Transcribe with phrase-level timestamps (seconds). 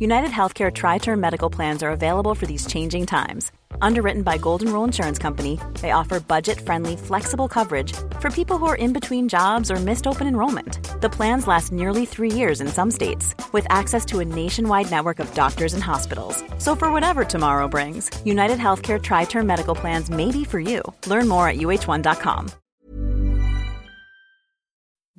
[0.00, 3.50] United Healthcare Tri Term Medical Plans are available for these changing times.
[3.82, 8.66] Underwritten by Golden Rule Insurance Company, they offer budget friendly, flexible coverage for people who
[8.66, 10.78] are in between jobs or missed open enrollment.
[11.00, 15.18] The plans last nearly three years in some states, with access to a nationwide network
[15.18, 16.44] of doctors and hospitals.
[16.58, 20.80] So, for whatever tomorrow brings, United Healthcare Tri Term Medical Plans may be for you.
[21.08, 22.50] Learn more at uh1.com.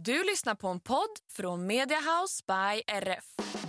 [0.01, 3.68] Du lyssnar på en podd från Media House by RF.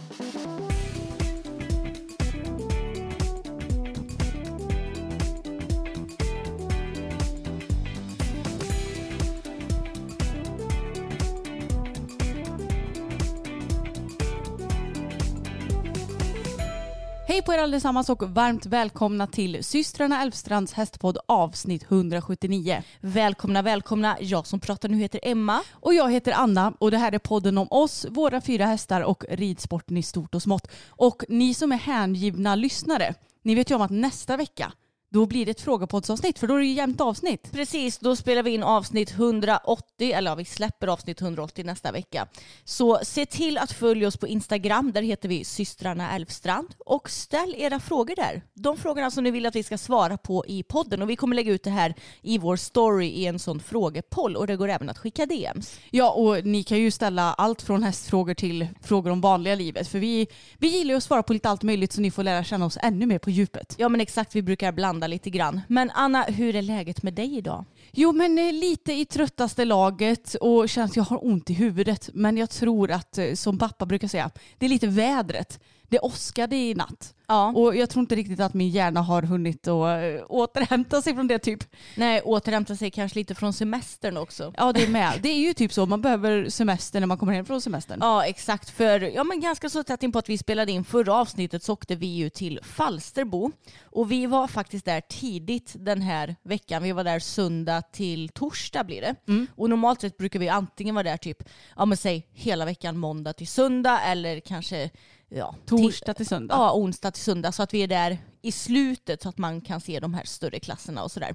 [17.31, 22.83] Hej på er allesammans och varmt välkomna till systrarna Elfstrands hästpodd avsnitt 179.
[23.00, 24.17] Välkomna, välkomna.
[24.20, 25.61] Jag som pratar nu heter Emma.
[25.72, 29.25] Och jag heter Anna och det här är podden om oss, våra fyra hästar och
[29.31, 30.70] ridsporten i stort och smått.
[30.89, 34.72] Och ni som är hängivna lyssnare, ni vet ju om att nästa vecka
[35.11, 37.53] då blir det ett frågepoddsavsnitt för då är det ju jämnt avsnitt.
[37.53, 42.27] Precis, då spelar vi in avsnitt 180, eller ja, vi släpper avsnitt 180 nästa vecka.
[42.64, 46.75] Så se till att följa oss på Instagram, där heter vi systrarna Elfstrand.
[46.78, 48.42] Och ställ era frågor där.
[48.55, 51.03] De frågorna som ni vill att vi ska svara på i podden.
[51.03, 54.47] Och vi kommer lägga ut det här i vår story i en sån frågepoll och
[54.47, 55.78] det går även att skicka DMs.
[55.91, 59.88] Ja, och ni kan ju ställa allt från hästfrågor till frågor om vanliga livet.
[59.88, 60.27] För vi,
[60.58, 62.78] vi gillar ju att svara på lite allt möjligt så ni får lära känna oss
[62.82, 63.75] ännu mer på djupet.
[63.78, 65.61] Ja men exakt, vi brukar blanda lite grann.
[65.69, 67.65] Men Anna, hur är läget med dig idag?
[67.93, 72.11] Jo, men eh, lite i tröttaste laget och känns jag har ont i huvudet.
[72.15, 75.60] Men jag tror att, eh, som pappa brukar säga, det är lite vädret.
[75.89, 77.15] Det åskade i natt.
[77.30, 77.52] Ja.
[77.56, 81.26] Och jag tror inte riktigt att min hjärna har hunnit att äh, återhämta sig från
[81.26, 81.64] det typ.
[81.96, 84.52] Nej, återhämta sig kanske lite från semestern också.
[84.56, 85.12] Ja, det är med.
[85.22, 85.86] Det är ju typ så.
[85.86, 87.98] Man behöver semester när man kommer hem från semestern.
[88.02, 88.70] Ja, exakt.
[88.70, 91.72] För ja, men ganska så tätt in på att vi spelade in förra avsnittet så
[91.72, 93.50] åkte vi ju till Falsterbo.
[93.82, 96.82] Och vi var faktiskt där tidigt den här veckan.
[96.82, 99.14] Vi var där söndag till torsdag blir det.
[99.28, 99.47] Mm.
[99.56, 103.32] Och normalt sett brukar vi antingen vara där typ, ja men säg hela veckan måndag
[103.32, 104.91] till söndag eller kanske
[105.30, 106.54] ja, Torsdag till söndag.
[106.54, 109.81] Ja, onsdag till söndag så att vi är där i slutet så att man kan
[109.81, 111.34] se de här större klasserna och sådär.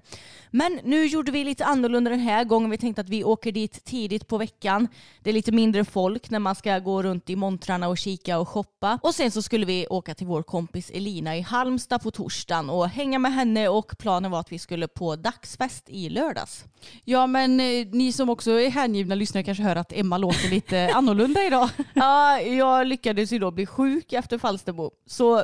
[0.52, 2.70] Men nu gjorde vi lite annorlunda den här gången.
[2.70, 4.88] Vi tänkte att vi åker dit tidigt på veckan.
[5.24, 8.50] Det är lite mindre folk när man ska gå runt i montrarna och kika och
[8.50, 9.00] shoppa.
[9.04, 12.90] Och sen så skulle vi åka till vår kompis Elina i Halmstad på torsdagen och
[12.90, 16.66] hänga med henne och planen var att vi skulle på dagsfest i lördags.
[17.04, 20.92] Ja, men eh, ni som också är hängivna lyssnare kanske hör att Emma låter lite
[20.96, 21.70] annorlunda idag.
[21.94, 24.92] Ja, jag lyckades ju då bli sjuk efter Falsterbo.
[25.06, 25.44] Så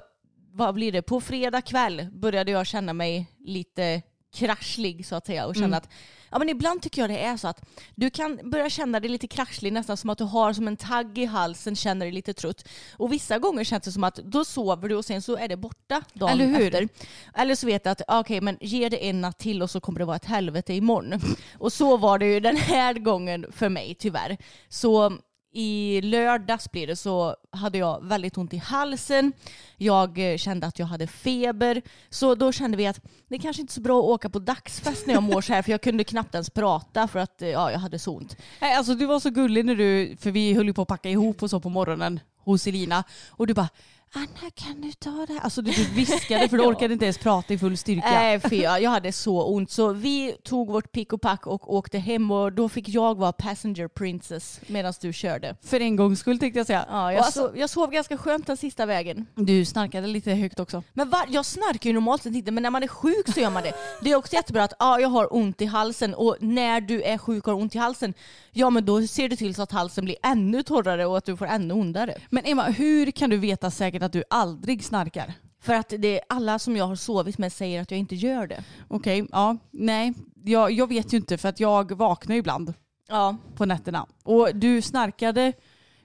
[0.53, 1.01] vad blir det?
[1.01, 4.01] På fredag kväll började jag känna mig lite
[4.33, 5.77] kraschlig så att säga och känna Mm.
[5.77, 5.89] att
[6.31, 7.61] ja, men ibland tycker jag det är så att
[7.95, 11.17] du kan börja känna dig lite kraschlig nästan som att du har som en tagg
[11.17, 12.67] i halsen, känner dig lite trött.
[12.97, 15.57] Och vissa gånger känns det som att då sover du och sen så är det
[15.57, 16.65] borta dagen Eller hur?
[16.75, 16.89] efter.
[17.33, 19.99] Eller så vet jag att okej men ge det en natt till och så kommer
[19.99, 21.21] det vara ett helvete imorgon.
[21.57, 24.37] Och så var det ju den här gången för mig tyvärr.
[24.69, 25.17] Så
[25.53, 29.33] i lördags blir det så hade jag väldigt ont i halsen.
[29.77, 31.81] Jag eh, kände att jag hade feber.
[32.09, 35.07] Så då kände vi att det kanske inte är så bra att åka på dagsfest
[35.07, 37.71] när jag mår så här för jag kunde knappt ens prata för att eh, ja,
[37.71, 38.37] jag hade så ont.
[38.61, 41.09] Nej, alltså du var så gullig när du, för vi höll ju på att packa
[41.09, 43.03] ihop och så på morgonen hos Elina.
[43.29, 43.69] Och du bara,
[44.13, 45.39] Anna kan du ta det här?
[45.39, 48.11] Alltså du viskade för du orkade inte ens prata i full styrka.
[48.11, 49.71] Nej, för jag, jag hade så ont.
[49.71, 53.31] Så vi tog vårt pick och pack och åkte hem och då fick jag vara
[53.31, 55.55] passenger princess medan du körde.
[55.63, 56.85] För en gångs skull tänkte jag säga.
[56.89, 59.25] Ja, Och jag, alltså, sov, jag sov ganska skönt den sista vägen.
[59.35, 60.83] Du snarkade lite högt också.
[60.93, 63.49] Men var, jag snarkar ju normalt sett inte, men när man är sjuk så gör
[63.49, 63.73] man det.
[64.01, 67.17] Det är också jättebra att ja, jag har ont i halsen och när du är
[67.17, 68.13] sjuk och har ont i halsen,
[68.51, 71.37] ja men då ser du till så att halsen blir ännu torrare och att du
[71.37, 72.17] får ännu ondare.
[72.29, 75.33] Men Emma, hur kan du veta säkert att du aldrig snarkar?
[75.63, 78.47] För att det är alla som jag har sovit med säger att jag inte gör
[78.47, 78.63] det.
[78.87, 80.13] Okej, ja, nej.
[80.43, 82.73] Jag, jag vet ju inte för att jag vaknar ibland
[83.09, 84.05] Ja, på nätterna.
[84.23, 85.53] Och du snarkade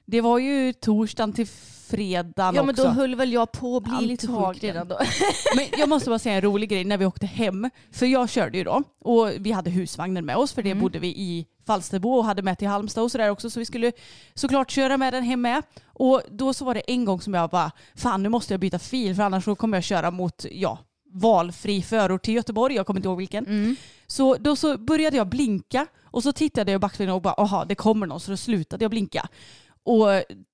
[0.05, 1.47] Det var ju torsdagen till
[1.87, 2.83] fredagen Ja men också.
[2.85, 4.99] då höll väl jag på att bli lite sjuk redan då.
[5.57, 7.71] Men jag måste bara säga en rolig grej när vi åkte hem.
[7.93, 11.09] För jag körde ju då och vi hade husvagnen med oss för det bodde vi
[11.09, 13.51] i Falsterbo och hade med till Halmstad och sådär också.
[13.51, 13.93] Så vi skulle
[14.35, 15.63] såklart köra med den hem med.
[15.87, 18.79] Och då så var det en gång som jag bara, fan nu måste jag byta
[18.79, 20.79] fil för annars så kommer jag köra mot, ja,
[21.13, 22.75] valfri förort till Göteborg.
[22.75, 23.77] Jag kommer inte ihåg vilken.
[24.07, 27.65] Så då så började jag blinka och så tittade jag i backspegeln och bara, aha
[27.65, 28.21] det kommer någon.
[28.21, 29.29] Så då slutade jag blinka.
[29.85, 30.07] Och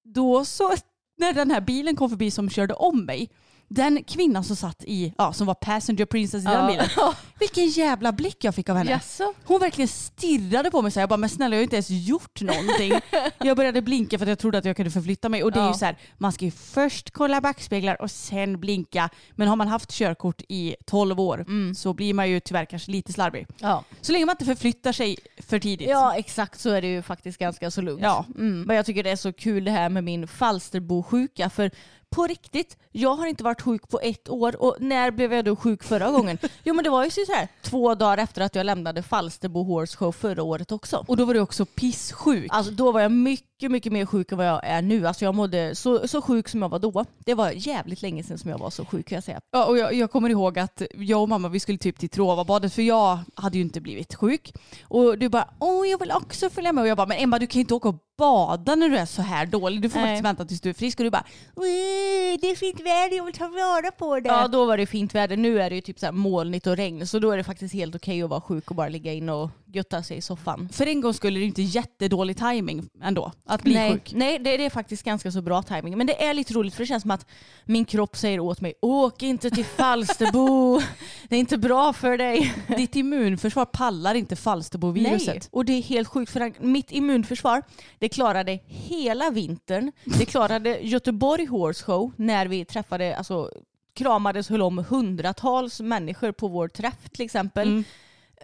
[0.05, 0.73] då så,
[1.19, 3.31] när den här bilen kom förbi som körde om mig,
[3.75, 6.89] den kvinnan som satt i, ja som var passenger princess i den bilen.
[7.39, 8.91] Vilken jävla blick jag fick av henne.
[8.91, 9.35] Jaså?
[9.45, 11.91] Hon verkligen stirrade på mig så här, jag bara men snälla jag har inte ens
[11.91, 12.93] gjort någonting.
[13.39, 15.69] jag började blinka för att jag trodde att jag kunde förflytta mig och det är
[15.69, 19.09] ju så här, man ska ju först kolla backspeglar och sen blinka.
[19.33, 23.13] Men har man haft körkort i 12 år så blir man ju tyvärr kanske lite
[23.13, 23.47] slarvig.
[23.59, 23.85] Ja.
[24.01, 25.89] Så länge man inte förflyttar sig för tidigt.
[25.89, 28.03] ja exakt så är det ju faktiskt ganska så lugnt.
[28.03, 28.27] Ja.
[28.35, 28.63] Mm.
[28.63, 31.71] Men jag tycker det är så kul det här med min Falsterbo-sjuka för
[32.13, 35.57] på riktigt, jag har inte varit sjuk på ett år och när blev jag då
[35.57, 36.39] sjuk förra gången?
[36.65, 39.97] Jo men det var ju så här två dagar efter att jag lämnade Falsterbo Horse
[39.97, 41.05] Show förra året också.
[41.09, 42.47] Och då var du också pisssjuk.
[42.49, 45.07] Alltså då var jag mycket, mycket mer sjuk än vad jag är nu.
[45.07, 47.05] Alltså jag mådde så, så sjuk som jag var då.
[47.19, 49.41] Det var jävligt länge sedan som jag var så sjuk kan jag säga.
[49.53, 52.73] Ja, och jag, jag kommer ihåg att jag och mamma vi skulle typ till Trovabadet
[52.73, 54.53] för jag hade ju inte blivit sjuk.
[54.85, 57.47] Och du bara åh jag vill också följa med och jag bara men Emma du
[57.47, 59.83] kan ju inte åka och bada när du är så här dålig.
[59.83, 60.09] Du får Nej.
[60.09, 61.25] faktiskt vänta tills du är frisk och du bara
[61.57, 64.29] "Oj, det är fint väder jag vill ta vara på det.
[64.29, 65.37] Ja då var det fint väder.
[65.37, 67.75] Nu är det ju typ så här molnigt och regn så då är det faktiskt
[67.75, 70.69] helt okej att vara sjuk och bara ligga in och götta sig i soffan.
[70.73, 74.13] För en gång skulle det inte jättedålig timing ändå att bli nej, sjuk.
[74.15, 75.99] nej det, det är faktiskt ganska så bra timing.
[75.99, 77.27] Men det är lite roligt för det känns som att
[77.65, 80.81] min kropp säger åt mig åk inte till Falsterbo.
[81.29, 82.55] det är inte bra för dig.
[82.77, 85.35] Ditt immunförsvar pallar inte Falsterbo-viruset.
[85.35, 87.63] Nej, och det är helt sjukt för mitt immunförsvar
[87.99, 89.93] det klarade hela vintern.
[90.05, 93.51] Det klarade Göteborg Horse Show när vi träffade, alltså
[93.95, 97.69] kramades höll om hundratals människor på vår träff till exempel.
[97.69, 97.85] Mm.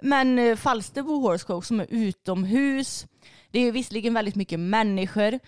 [0.03, 3.07] Men eh, Falsterbo Horse Show som är utomhus,
[3.51, 5.39] det är visserligen väldigt mycket människor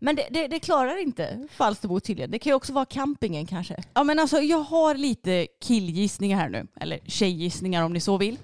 [0.00, 2.30] men det, det, det klarar inte Falsterbo tydligen.
[2.30, 3.76] Det kan ju också vara campingen kanske.
[3.94, 6.66] Ja men alltså jag har lite killgissningar här nu.
[6.80, 8.38] Eller tjejgissningar om ni så vill.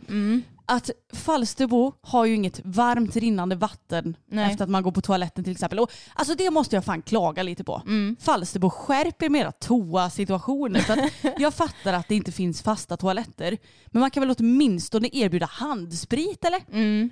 [0.68, 4.50] Att Falsterbo har ju inget varmt rinnande vatten Nej.
[4.50, 5.78] efter att man går på toaletten till exempel.
[5.78, 7.82] Och, alltså det måste jag fan klaga lite på.
[8.20, 10.80] Falsterbo skärper mera toa-situationer.
[10.80, 13.58] För att jag fattar att det inte finns fasta toaletter.
[13.86, 16.60] Men man kan väl åtminstone erbjuda handsprit eller?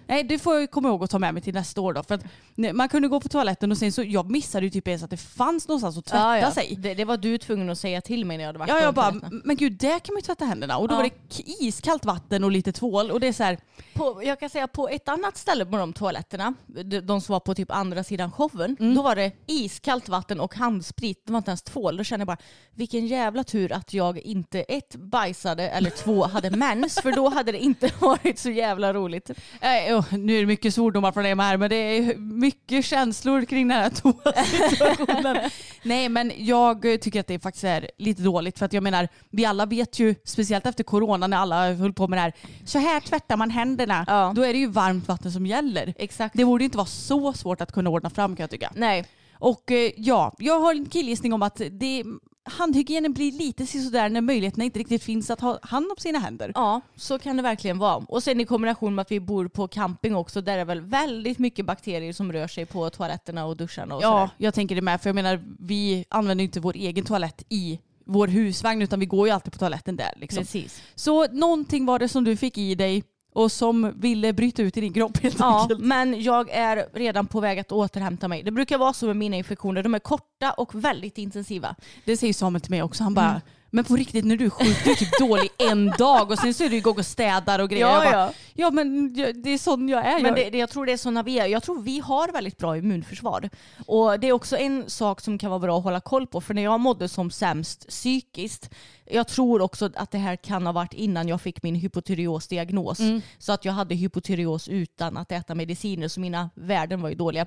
[0.07, 2.03] Nej det får jag komma ihåg att ta med mig till nästa år då.
[2.03, 2.25] För att
[2.55, 5.11] nej, man kunde gå på toaletten och sen så, jag missade ju typ ens att
[5.11, 6.51] det fanns någonstans att tvätta Ja, ja.
[6.51, 6.77] sig.
[6.79, 8.95] Det, det var du tvungen att säga till mig när jag hade varit Ja, jag
[8.95, 9.15] bara,
[9.45, 10.77] men gud där kan man ju tvätta händerna.
[10.79, 10.97] Och då Ja.
[10.97, 13.11] var det iskallt vatten och lite tvål.
[13.11, 13.59] Och det är så här,
[13.95, 17.41] På, jag kan säga på ett annat ställe på de toaletterna, de, de som var
[17.41, 18.95] på typ andra sidan showen, Mm.
[18.95, 21.23] då var det iskallt vatten och handsprit.
[21.27, 21.97] Det var inte ens tvål.
[21.97, 22.37] Då kände jag bara,
[22.75, 27.53] vilken jävla tur att jag inte ett bajsade eller två hade mens, för då hade
[27.53, 29.31] det inte varit så jävla roligt.
[29.61, 33.45] äh, oh, nu är det mycket svordomar från Emma här men det är mycket känslor
[33.45, 35.51] kring den här toasituationen.
[35.83, 39.45] Nej men jag tycker att det faktiskt är lite dåligt för att jag menar vi
[39.45, 42.33] alla vet ju speciellt efter corona när alla höll på med det här
[42.65, 44.05] så här tvättar man händerna.
[44.09, 44.33] Ja.
[44.37, 45.95] Då är det ju varmt vatten som gäller.
[45.99, 46.37] Exakt.
[46.37, 48.73] Det borde inte vara så svårt att kunna ordna fram kan jag tycka.
[48.75, 49.07] Nej,
[49.39, 52.05] Och eh, ja, jag har en killgissning om att det,
[52.45, 56.53] handhygienen blir lite sådär när möjligheterna inte riktigt finns att ha hand om sina händer.
[56.55, 57.97] ja så kan det verkligen vara.
[57.97, 60.81] Och sen i kombination med att vi bor på camping också, där är det väl
[60.81, 64.31] väldigt mycket bakterier som rör sig på toaletterna och duscharna och Ja, sådär.
[64.39, 65.01] jag tänker det med.
[65.01, 69.07] För jag menar, vi använder ju inte vår egen toalett i vår husvagn utan vi
[69.07, 70.13] går ju alltid på toaletten där.
[70.17, 70.39] Liksom.
[70.39, 70.83] Precis.
[70.95, 73.03] Så någonting var det som du fick i dig
[73.35, 75.81] och som ville bryta ut i din kropp helt Ja, enkelt.
[75.81, 78.43] men jag är redan på väg att återhämta mig.
[78.43, 79.83] Det brukar vara så med mina infektioner.
[79.83, 81.75] De är korta och väldigt intensiva.
[82.05, 83.03] Det säger Samuel till mig också.
[83.03, 86.31] Han bara, men på riktigt när du är sjuk, du är typ dålig en dag
[86.31, 87.87] och sen så är du igång och städar och grejer.
[87.87, 88.33] Ja, jag bara, ja.
[88.55, 90.23] Ja men det är sån jag är.
[90.23, 91.47] Men det, det, jag tror det är så när vi är.
[91.47, 93.51] Jag tror vi har väldigt bra immunförsvar.
[93.87, 96.41] Och det är också en sak som kan vara bra att hålla koll på.
[96.41, 98.71] För när jag mådde som sämst psykiskt,
[99.11, 102.99] jag tror också att det här kan ha varit innan jag fick min hypotyreosdiagnos.
[103.39, 107.47] Så att jag hade hypotyreos utan att äta mediciner, så mina värden var ju dåliga.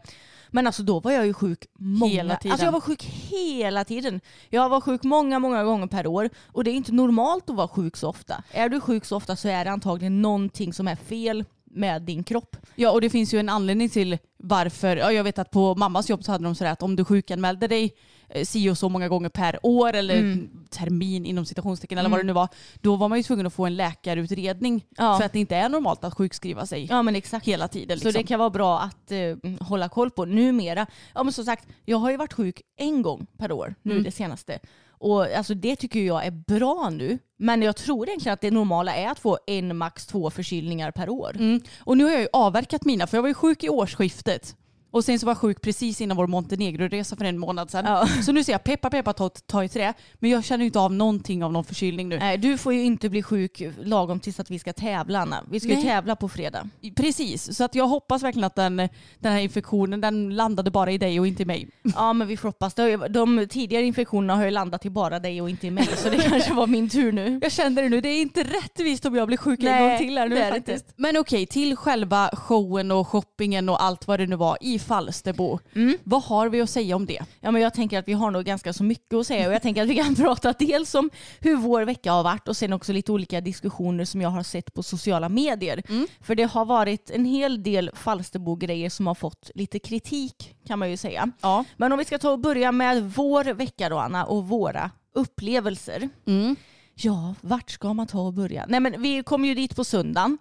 [0.49, 2.51] Men alltså då var jag ju sjuk många, Hela tiden.
[2.51, 4.21] Alltså jag var sjuk hela tiden.
[4.49, 6.29] Jag var sjuk många, många gånger per år.
[6.51, 8.43] Och det är inte normalt att vara sjuk så ofta.
[8.51, 12.23] Är du sjuk så ofta så är det antagligen någonting som är fel med din
[12.23, 12.57] kropp.
[12.75, 16.09] Ja och det finns ju en anledning till varför, ja, jag vet att på mammas
[16.09, 17.93] jobb så hade de sådär att om du sjukanmälde dig
[18.29, 20.49] eh, si och så många gånger per år eller Mm.
[20.69, 22.47] termin inom citationstecken eller vad det nu var,
[22.81, 25.17] då var man ju tvungen att få en läkarutredning Ja.
[25.17, 27.45] för att det inte är normalt att sjukskriva sig Ja men exakt.
[27.47, 27.99] hela tiden.
[27.99, 28.21] Så Liksom.
[28.21, 29.37] det kan vara bra att eh,
[29.67, 30.85] hålla koll på numera.
[31.15, 34.03] Ja men som sagt, jag har ju varit sjuk en gång per år nu Mm.
[34.03, 34.59] det senaste.
[34.99, 37.19] Och alltså, det tycker jag är bra nu.
[37.37, 41.09] Men jag tror egentligen att det normala är att få en, max två förkylningar per
[41.09, 41.35] år.
[41.35, 41.61] Mm.
[41.79, 44.55] Och nu har jag ju avverkat mina för jag var ju sjuk i årsskiftet.
[44.91, 47.85] Och sen så var jag sjuk precis innan vår Montenegro-resa för en månad sedan.
[47.85, 48.07] Ja.
[48.23, 49.93] Så nu ser jag peppa peppa ta, ta i trä.
[50.15, 52.19] Men jag känner ju inte av någonting av någon förkylning nu.
[52.19, 55.43] Nej, du får ju inte bli sjuk lagom tills att vi ska tävla Anna.
[55.51, 55.83] Vi ska ju Nej.
[55.83, 56.69] tävla på fredag.
[56.95, 58.77] Precis, så att jag hoppas verkligen att den,
[59.19, 61.69] den här infektionen den landade bara i dig och inte i mig.
[61.95, 62.73] Ja men vi får hoppas.
[62.73, 65.87] Det ju- De tidigare infektionerna har ju landat i bara dig och inte i mig.
[65.97, 67.39] Så det kanske var min tur nu.
[67.41, 69.97] Jag kände det nu, det är inte rättvist om jag blir sjuk en Nej, gång
[70.07, 70.85] till här nu det är det faktiskt.
[70.95, 75.59] Men okej, till själva showen och shoppingen och allt vad det nu var i Falsterbo.
[75.75, 75.97] Mm.
[76.03, 77.25] Vad har vi att säga om det?
[77.39, 79.61] Ja, men jag tänker att vi har nog ganska så mycket att säga och jag
[79.61, 82.93] tänker att vi kan prata dels om hur vår vecka har varit och sen också
[82.93, 85.83] lite olika diskussioner som jag har sett på sociala medier.
[86.21, 90.89] För det har varit en hel del Falsterbo-grejer som har fått lite kritik kan man
[90.89, 91.31] ju säga.
[91.41, 91.65] Ja.
[91.77, 96.09] Men om vi ska ta och börja med vår vecka då Anna och våra upplevelser.
[96.27, 96.55] Mm.
[96.93, 98.65] Ja, vart ska man ta och börja?
[98.67, 100.37] Nej men vi kom ju dit på söndagen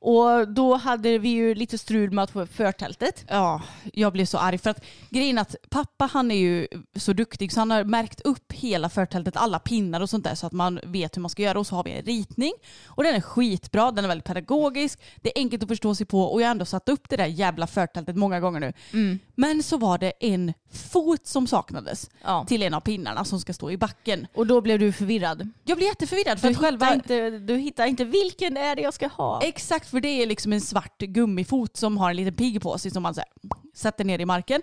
[0.00, 3.24] och då hade vi ju lite strul med att få förtältet.
[3.28, 6.66] Ja, jag blev så arg för att grejen att pappa han är ju
[6.96, 10.46] så duktig så han har märkt upp hela förtältet, alla pinnar och sånt där så
[10.46, 12.52] att man vet hur man ska göra och så har vi en ritning
[12.86, 16.22] och den är skitbra, den är väldigt pedagogisk, det är enkelt att förstå sig på
[16.22, 19.18] och jag har ändå satt upp det där jävla förtältet många gånger nu.
[19.34, 22.44] Men så var det en fot som saknades Ja.
[22.48, 24.26] till en av pinnarna som ska stå i backen.
[24.34, 25.48] Och då blev du förvirrad.
[25.64, 26.94] Jag blev jätteförvirrad för Du att själva...
[26.94, 29.42] inte, du hittar inte vilken är det jag ska ha.
[29.42, 32.90] Exakt, för det är liksom en svart gummifot som har en liten pigg på sig
[32.90, 33.28] som man så här,
[33.74, 34.62] sätter ner i marken.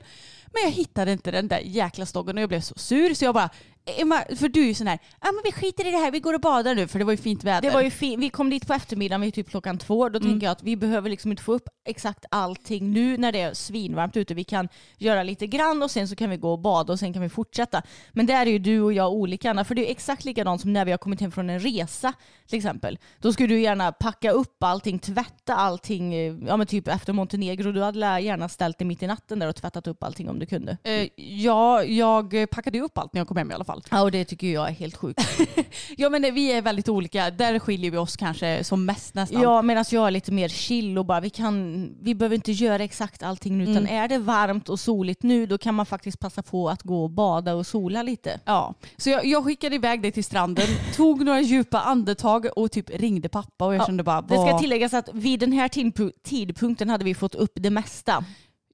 [0.54, 3.34] Men jag hittade inte den där jäkla stången och jag blev så sur så jag
[3.34, 3.50] bara,
[3.98, 6.20] Emma, för du är ju sån här, ja men vi skiter i det här, vi
[6.20, 7.62] går och badar nu för det var ju fint väder.
[7.62, 10.10] Det var ju fin- vi kom dit på eftermiddagen vid typ klockan två.
[10.10, 13.42] Då tänker jag att vi behöver liksom inte få upp exakt allting nu när det
[13.42, 14.34] är svinvarmt ute.
[14.34, 14.68] Vi kan
[14.98, 17.30] göra lite grann och sen så kan vi gå och bada och sen kan vi
[17.30, 17.82] fortsätta.
[18.12, 19.64] Men där är ju du och jag olika Anna.
[19.66, 22.14] För det är exakt likadant som när vi har kommit hem från en resa
[22.48, 23.00] till exempel.
[23.22, 26.14] Då skulle du gärna packa upp allting, tvätta allting,
[26.48, 27.72] ja men typ efter Montenegro.
[27.72, 30.46] Du hade gärna ställt dig mitt i natten där och tvättat upp allting om du
[30.46, 30.78] kunde.
[30.84, 33.77] Eh, ja, jag packade ju upp allt när jag kom hem i alla fall.
[33.92, 35.22] Ja och det tycker jag är helt sjukt.
[35.98, 39.42] Ja men vi är väldigt olika, där skiljer vi oss kanske som mest nästan.
[39.42, 42.84] Ja, medan jag är lite mer chill och bara vi, kan, vi behöver inte göra
[42.84, 43.96] exakt allting nu utan Mm.
[44.04, 47.10] är det varmt och soligt nu då kan man faktiskt passa på att gå och
[47.10, 48.40] bada och sola lite.
[48.46, 52.90] Ja, så jag, jag skickade iväg dig till stranden, tog några djupa andetag och typ
[52.90, 55.68] ringde pappa och jag Ja, kände bara Det ska vad- tilläggas att vid den här
[55.68, 58.26] tidpu- tidpunkten hade vi fått upp det mesta.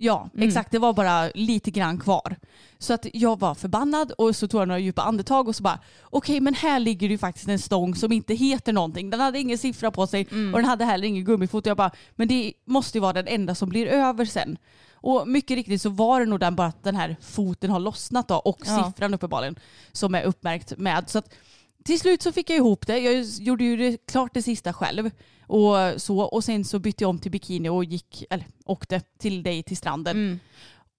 [0.03, 0.47] Ja, Mm.
[0.47, 0.71] exakt.
[0.71, 2.35] Det var bara lite grann kvar.
[2.79, 5.79] Så att jag var förbannad och så tog jag några djupa andetag och så bara
[6.03, 9.09] okej men här ligger det ju faktiskt en stång som inte heter någonting.
[9.09, 10.53] Den hade ingen siffra på sig Mm.
[10.53, 11.65] och den hade heller ingen gummifot.
[11.65, 14.57] Jag bara men det måste ju vara den enda som blir över sen.
[14.93, 18.27] Och mycket riktigt så var det nog den bara att den här foten har lossnat
[18.27, 18.83] då och Ja.
[18.93, 19.55] siffran uppenbarligen
[19.91, 21.09] som är uppmärkt med.
[21.09, 21.33] Så att
[21.83, 22.99] till slut så fick jag ihop det.
[22.99, 25.11] Jag gjorde ju det, klart det sista själv.
[25.47, 29.43] Och, så, och sen så bytte jag om till bikini och gick, eller åkte till
[29.43, 30.17] dig till stranden.
[30.17, 30.39] Mm.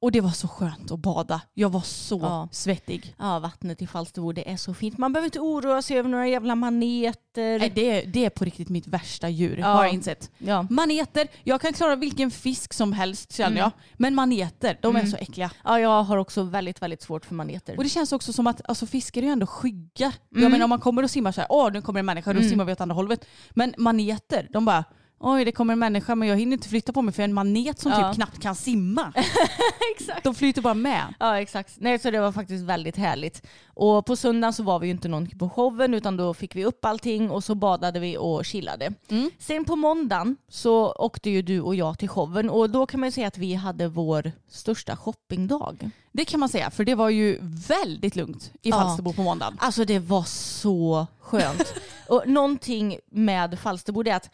[0.04, 1.40] Och det var så skönt att bada.
[1.54, 2.48] Jag var så Ja.
[2.52, 3.14] svettig.
[3.18, 4.98] Ja, vattnet i Falsterbo det är så fint.
[4.98, 7.58] Man behöver inte oroa sig över några jävla maneter.
[7.58, 9.66] Nej, det, är- det är på riktigt mitt värsta djur Ja.
[9.66, 10.30] har jag insett.
[10.38, 10.66] Ja.
[10.70, 13.58] Maneter, jag kan klara vilken fisk som helst känner Mm.
[13.58, 13.70] jag.
[13.94, 15.10] Men maneter, de är Mm.
[15.12, 15.50] så äckliga.
[15.64, 17.76] ja, jag har också väldigt, väldigt svårt för maneter.
[17.76, 20.12] Och det känns också som att alltså, fiskar är ju ändå skygga.
[20.28, 20.52] Jag Mm.
[20.52, 22.50] menar om man kommer och simmar så här, åh nu kommer en människa, då Mm.
[22.50, 23.24] simmar vi åt andra hållet.
[23.50, 24.84] Men maneter, de bara,
[25.18, 27.78] oj det kommer en människa men jag hinner inte flytta på mig för en manet
[27.78, 28.08] som Ja.
[28.08, 29.12] typ knappt kan simma.
[29.96, 30.24] Exakt.
[30.24, 31.14] De flyter bara med.
[31.20, 31.72] Ja exakt.
[31.78, 33.46] Nej, så det var faktiskt väldigt härligt.
[33.74, 36.64] Och på söndagen så var vi ju inte någon på showen utan då fick vi
[36.64, 38.92] upp allting och så badade vi och chillade.
[39.08, 39.30] Mm.
[39.38, 43.06] Sen på måndagen så åkte ju du och jag till showen och då kan man
[43.06, 45.90] ju säga att vi hade vår största shoppingdag.
[46.12, 47.38] Det kan man säga, för det var ju
[47.68, 48.76] väldigt lugnt i Ja.
[48.76, 49.56] Falsterbo på måndagen.
[49.60, 51.74] Alltså det var så skönt.
[52.08, 54.30] och någonting med Falsterbo det är att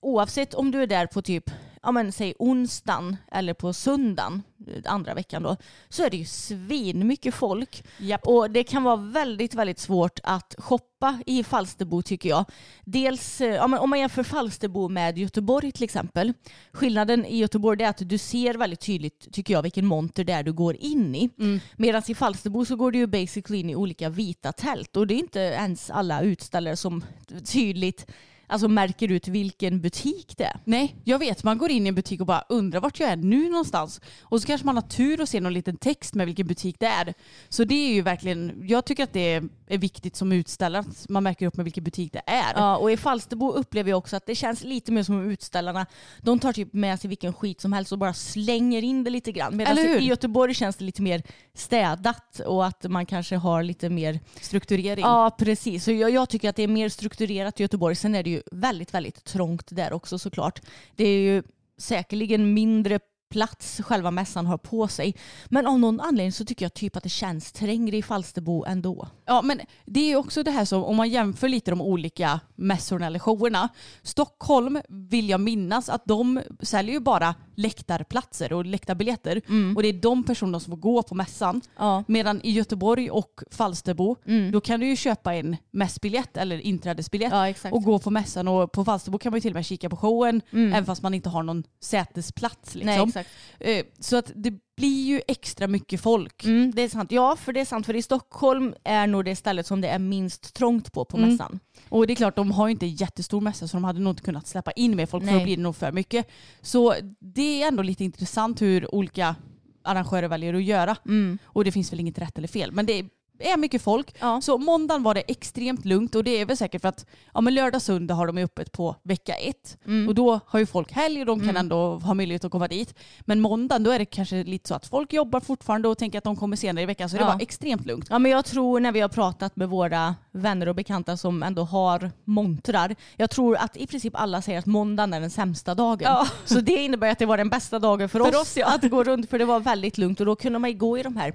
[0.00, 1.50] oavsett om du är där på typ,
[1.82, 4.42] ja men säg onsdagen eller på söndagen,
[4.84, 5.56] andra veckan då,
[5.88, 7.84] så är det ju svin mycket folk.
[7.98, 8.26] Japp.
[8.26, 12.44] Och det kan vara väldigt, väldigt svårt att shoppa i Falsterbo tycker jag.
[12.84, 16.32] Dels eh, ja, men om man jämför Falsterbo med Göteborg till exempel.
[16.72, 20.42] Skillnaden i Göteborg är att du ser väldigt tydligt, tycker jag, vilken monter det är
[20.42, 21.30] du går in i.
[21.38, 21.60] Mm.
[21.76, 25.14] Medan i Falsterbo så går du ju basically in i olika vita tält och det
[25.14, 27.04] är inte ens alla utställare som
[27.44, 28.06] tydligt
[28.50, 30.60] alltså, märker ut vilken butik det är.
[30.64, 31.44] Nej, jag vet.
[31.44, 34.00] Man går in i en butik och bara undrar vart jag är nu någonstans.
[34.22, 36.86] Och så kanske man har tur och ser någon liten text med vilken butik det
[36.86, 37.14] är.
[37.48, 39.34] Så det är ju verkligen, jag tycker att det
[39.66, 42.52] är viktigt som utställare att man märker upp med vilken butik det är.
[42.54, 45.86] Ja, och i Falsterbo upplever jag också att det känns lite mer som utställarna,
[46.22, 49.32] de tar typ med sig vilken skit som helst och bara slänger in det lite
[49.32, 49.56] grann.
[49.56, 51.22] Medan i Göteborg känns det lite mer
[51.54, 55.04] städat och att man kanske har lite mer Strukturering.
[55.04, 55.84] Ja, precis.
[55.84, 57.94] Så jag, jag tycker att det är mer strukturerat i Göteborg.
[57.96, 60.60] Sen är det ju väldigt, väldigt trångt där också såklart.
[60.96, 61.42] Det är ju
[61.78, 63.00] säkerligen mindre
[63.30, 65.14] plats själva mässan har på sig.
[65.46, 69.08] Men av någon anledning så tycker jag typ att det känns trängre i Falsterbo ändå.
[69.26, 73.06] Ja, men det är också det här som, om man jämför lite de olika mässorna
[73.06, 73.68] eller showerna.
[74.02, 79.40] Stockholm vill jag minnas att de säljer ju bara läktarplatser och läktarbiljetter.
[79.76, 81.60] Och det är de personerna som får gå på mässan.
[81.78, 82.04] Ja.
[82.08, 84.16] Medan i Göteborg och Falsterbo,
[84.52, 88.48] då kan du ju köpa en mässbiljett eller inträdesbiljett Ja, och gå på mässan.
[88.48, 91.14] Och på Falsterbo kan man ju till och med kika på showen, även fast man
[91.14, 92.74] inte har någon sätesplats.
[92.74, 93.12] Liksom.
[93.14, 93.30] Nej, exakt.
[93.60, 96.44] Eh, Så att det blir ju extra mycket folk.
[96.44, 97.12] Mm, det är sant.
[97.12, 97.86] Ja, för det är sant.
[97.86, 101.30] För i Stockholm är nog det stället som det är minst trångt på på Mm.
[101.30, 101.60] mässan.
[101.88, 104.22] Och det är klart, de har ju inte jättestor mässa så de hade nog inte
[104.22, 105.38] kunnat släppa in mer folk för Nej.
[105.40, 106.26] då blir det nog för mycket.
[106.62, 109.36] Så det är ändå lite intressant hur olika
[109.84, 110.96] arrangörer väljer att göra.
[111.44, 112.72] Och det finns väl inget rätt eller fel.
[112.72, 113.04] Men det
[113.40, 114.14] är mycket folk.
[114.20, 114.40] Ja.
[114.40, 117.54] Så måndagen var det extremt lugnt och det är väl säkert för att ja, men
[117.54, 119.76] lördag söndag har de öppet på vecka ett.
[120.08, 122.94] Och då har ju folk helg och de kan ändå ha möjlighet att komma dit.
[123.20, 126.24] Men måndagen då är det kanske lite så att folk jobbar fortfarande och tänker att
[126.24, 127.08] de kommer senare i veckan.
[127.08, 127.26] Så det Ja.
[127.32, 128.06] var extremt lugnt.
[128.10, 131.62] Ja, men jag tror när vi har pratat med våra vänner och bekanta som ändå
[131.62, 132.96] har montrar.
[133.16, 135.98] Jag tror att i princip alla säger att måndagen är den sämsta dagen.
[136.02, 136.26] Ja.
[136.44, 139.04] Så det innebär att det var den bästa dagen för, För oss, oss, att gå
[139.04, 139.30] runt.
[139.30, 141.34] För det var väldigt lugnt och då kunde man ju gå i de här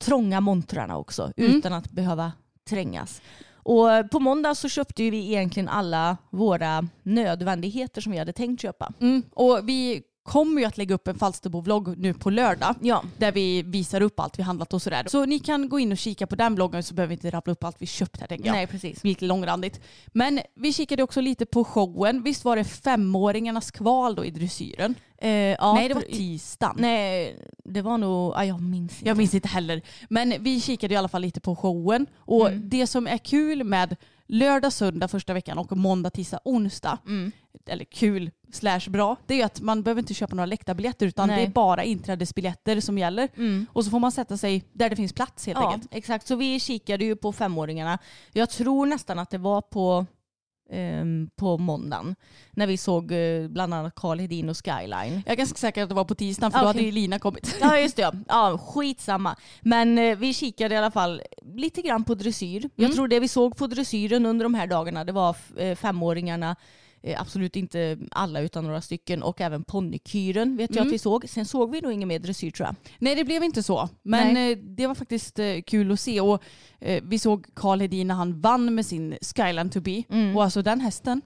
[0.00, 1.56] trånga montrarna också Mm.
[1.56, 2.32] utan att behöva
[2.68, 3.22] trängas.
[3.62, 8.92] Och på måndag så köpte vi egentligen alla våra nödvändigheter som vi hade tänkt köpa.
[9.00, 9.22] Mm.
[9.34, 12.74] Och vi kommer ju att lägga upp en Falsterbo-vlogg nu på lördag.
[12.82, 13.02] Ja.
[13.18, 15.04] Där vi visar upp allt vi handlat och sådär.
[15.08, 17.52] Så ni kan gå in och kika på den vloggen så behöver vi inte rabbla
[17.52, 18.52] upp allt vi köpt här tänker jag.
[18.52, 19.02] Nej, precis.
[19.02, 19.80] Det lite långrandigt.
[20.06, 22.22] Men vi kikade också lite på showen.
[22.22, 24.94] Visst var det femåringarnas kval då i dressyren?
[25.18, 26.76] Eh, ja, Nej det var tisdagen.
[26.78, 28.32] Nej, det var nog...
[28.36, 29.08] Ja, jag minns inte.
[29.08, 29.82] Jag minns inte heller.
[30.08, 32.06] Men vi kikade i alla fall lite på showen.
[32.16, 32.68] Och Mm.
[32.68, 33.96] det som är kul med
[34.30, 36.98] lördag, söndag första veckan och måndag, tisdag, onsdag.
[37.06, 37.32] Mm.
[37.66, 39.16] Eller kul slash bra.
[39.26, 41.36] Det är att man behöver inte köpa några läktarbiljetter utan Nej.
[41.36, 43.28] det är bara inträdesbiljetter som gäller.
[43.36, 43.66] Mm.
[43.72, 45.94] Och så får man sätta sig där det finns plats helt Ja, enkelt.
[45.94, 46.26] exakt.
[46.26, 47.98] Så vi kikade ju på femåringarna.
[48.32, 50.06] Jag tror nästan att det var på,
[51.36, 52.16] på måndagen
[52.52, 55.22] när vi såg eh, bland annat Carl Hedin och Skyline.
[55.26, 56.76] Jag är ganska säker att det var på tisdagen för då Okej.
[56.78, 57.56] hade ju Lina kommit.
[57.60, 58.12] Ja just det, ja.
[58.28, 59.36] ja skitsamma.
[59.60, 61.22] Men eh, vi kikade i alla fall
[61.54, 62.70] lite grann på dressyr.
[62.74, 62.94] Jag Mm.
[62.96, 66.56] tror det vi såg på dressyren under de här dagarna det var eh, femåringarna
[67.18, 70.88] absolut inte alla utan några stycken och även ponnykyren vet jag Mm.
[70.88, 71.28] att vi såg.
[71.28, 72.74] Sen såg vi nog ingen mer dressyr tror jag.
[72.98, 73.88] Nej det blev inte så.
[74.02, 74.52] Men Nej.
[74.52, 76.20] eh, det var faktiskt eh, kul att se.
[76.20, 76.42] Och,
[76.80, 80.02] eh, vi såg Carl Hedin när han vann med sin Skyline to be.
[80.10, 80.36] Mm.
[80.36, 81.22] Och alltså den hästen,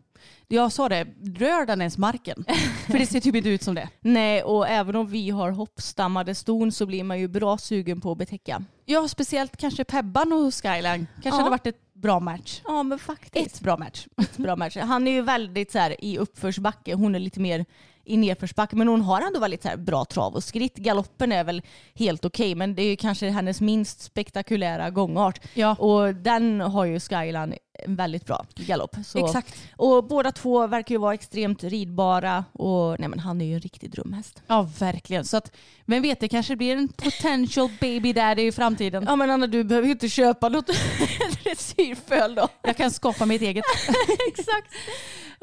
[0.48, 1.06] jag sa det,
[1.38, 2.44] rör den ens marken?
[2.86, 3.88] För det ser typ inte ut som det.
[4.00, 8.12] Nej och även om vi har hoppstammade ston så blir man ju bra sugen på
[8.12, 8.64] att betäcka.
[8.84, 11.06] Ja, speciellt kanske Pebban och Skyline.
[11.14, 11.34] Kanske Ja.
[11.36, 12.60] hade varit ett bra match.
[12.64, 13.56] Ja men faktiskt.
[13.56, 14.06] Ett bra match.
[14.36, 14.76] bra match.
[14.76, 17.64] Han är ju väldigt så här, i uppförsbacke, hon är lite mer
[18.04, 18.76] i nedförsbacke.
[18.76, 20.76] Men hon har ändå väldigt så bra trav och skritt.
[20.76, 21.62] Galoppen är väl
[21.94, 25.40] helt okej men det är kanske hennes minst spektakulära gångart.
[25.54, 28.96] Ja, Och den har ju Skyline en väldigt bra galopp.
[29.04, 29.54] Så- exakt.
[29.76, 33.60] Och båda två verkar ju vara extremt ridbara och nej men han är ju en
[33.60, 34.42] riktig drömhäst.
[34.46, 35.24] Ja, verkligen.
[35.24, 35.52] Så att,
[35.86, 39.04] vem vet, det kanske blir en potential baby daddy i framtiden.
[39.08, 40.66] Ja men Anna du behöver ju inte köpa något
[41.44, 42.48] dressyrföl då.
[42.62, 43.64] Jag kan skapa mitt eget.
[44.28, 44.72] Exakt.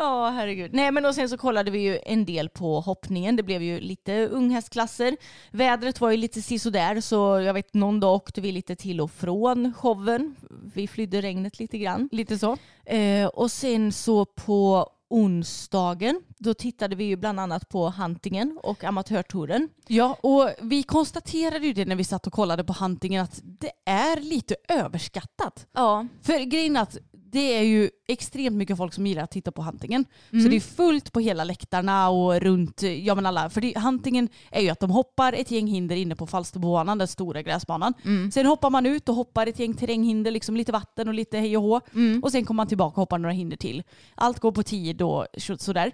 [0.01, 0.73] Ja, herregud.
[0.73, 3.35] Nej, men och sen så kollade vi ju en del på hoppningen.
[3.35, 5.17] Det blev ju lite unghästklasser.
[5.51, 9.11] Vädret var ju lite sisådär så jag vet någon dag åkte vi lite till och
[9.11, 10.35] från showen.
[10.73, 12.09] Vi flydde regnet lite grann.
[12.11, 12.57] Lite så.
[12.85, 18.83] Eh, och sen så på onsdagen då tittade vi ju bland annat på Huntingen och
[18.83, 19.69] Amatörtouren.
[19.87, 23.71] Ja, och vi konstaterade ju det när vi satt och kollade på Huntingen att det
[23.85, 25.67] är lite överskattat.
[25.73, 26.07] Ja.
[26.21, 26.97] För grejen att
[27.31, 30.05] det är ju extremt mycket folk som gillar att titta på Huntingen.
[30.31, 30.43] Mm.
[30.43, 33.49] Så det är fullt på hela läktarna och runt, ja men alla.
[33.49, 37.07] För det, Huntingen är ju att de hoppar ett gäng hinder inne på Falsterbobanan, den
[37.07, 37.93] stora gräsbanan.
[38.05, 38.31] Mm.
[38.31, 41.57] Sen hoppar man ut och hoppar ett gäng terränghinder, liksom lite vatten och lite hej
[41.57, 41.81] och hå.
[41.93, 42.23] Mm.
[42.23, 43.83] Och sen kommer man tillbaka och hoppar några hinder till.
[44.15, 45.91] Allt går på tid och så- sådär.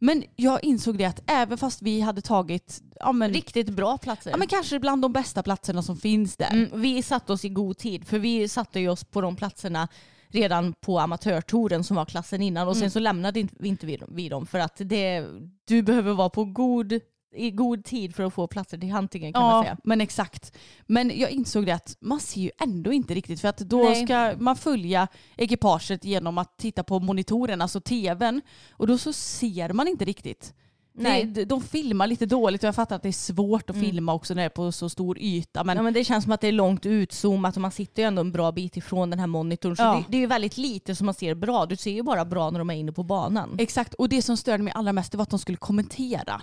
[0.00, 4.30] Men jag insåg det att även fast vi hade tagit, ja men, Riktigt bra platser.
[4.30, 6.50] ja, men kanske bland de bästa platserna som finns där.
[6.52, 9.88] Mm, vi satte oss i god tid för vi satte ju oss på de platserna
[10.28, 12.80] redan på amatörtouren som var klassen innan och Mm.
[12.80, 15.24] sen så lämnade inte- vi inte vi, vi dem för att det,
[15.68, 16.92] du behöver vara på god,
[17.34, 19.76] i god tid för att få platser till hantingen kan man Ja, säga.
[19.84, 20.56] men exakt.
[20.86, 24.04] Men jag insåg det att man ser ju ändå inte riktigt för att då Nej.
[24.06, 28.40] ska man följa ekipaget genom att titta på monitoren, alltså tvn.
[28.70, 30.54] Och då så ser man inte riktigt.
[31.02, 31.24] Nej.
[31.24, 33.88] Det, de filmar lite dåligt och jag fattar att det är svårt att Mm.
[33.90, 35.64] filma också när det är på så stor yta.
[35.64, 38.06] Men Ja, men det känns som att det är långt utzoomat och man sitter ju
[38.08, 39.76] ändå en bra bit ifrån den här monitorn.
[39.76, 39.94] Så Ja.
[39.94, 41.66] det, det är ju väldigt lite som man ser bra.
[41.66, 43.56] Du ser ju bara bra när de är inne på banan.
[43.58, 46.40] exakt, och det som störde mig allra mest var att de skulle kommentera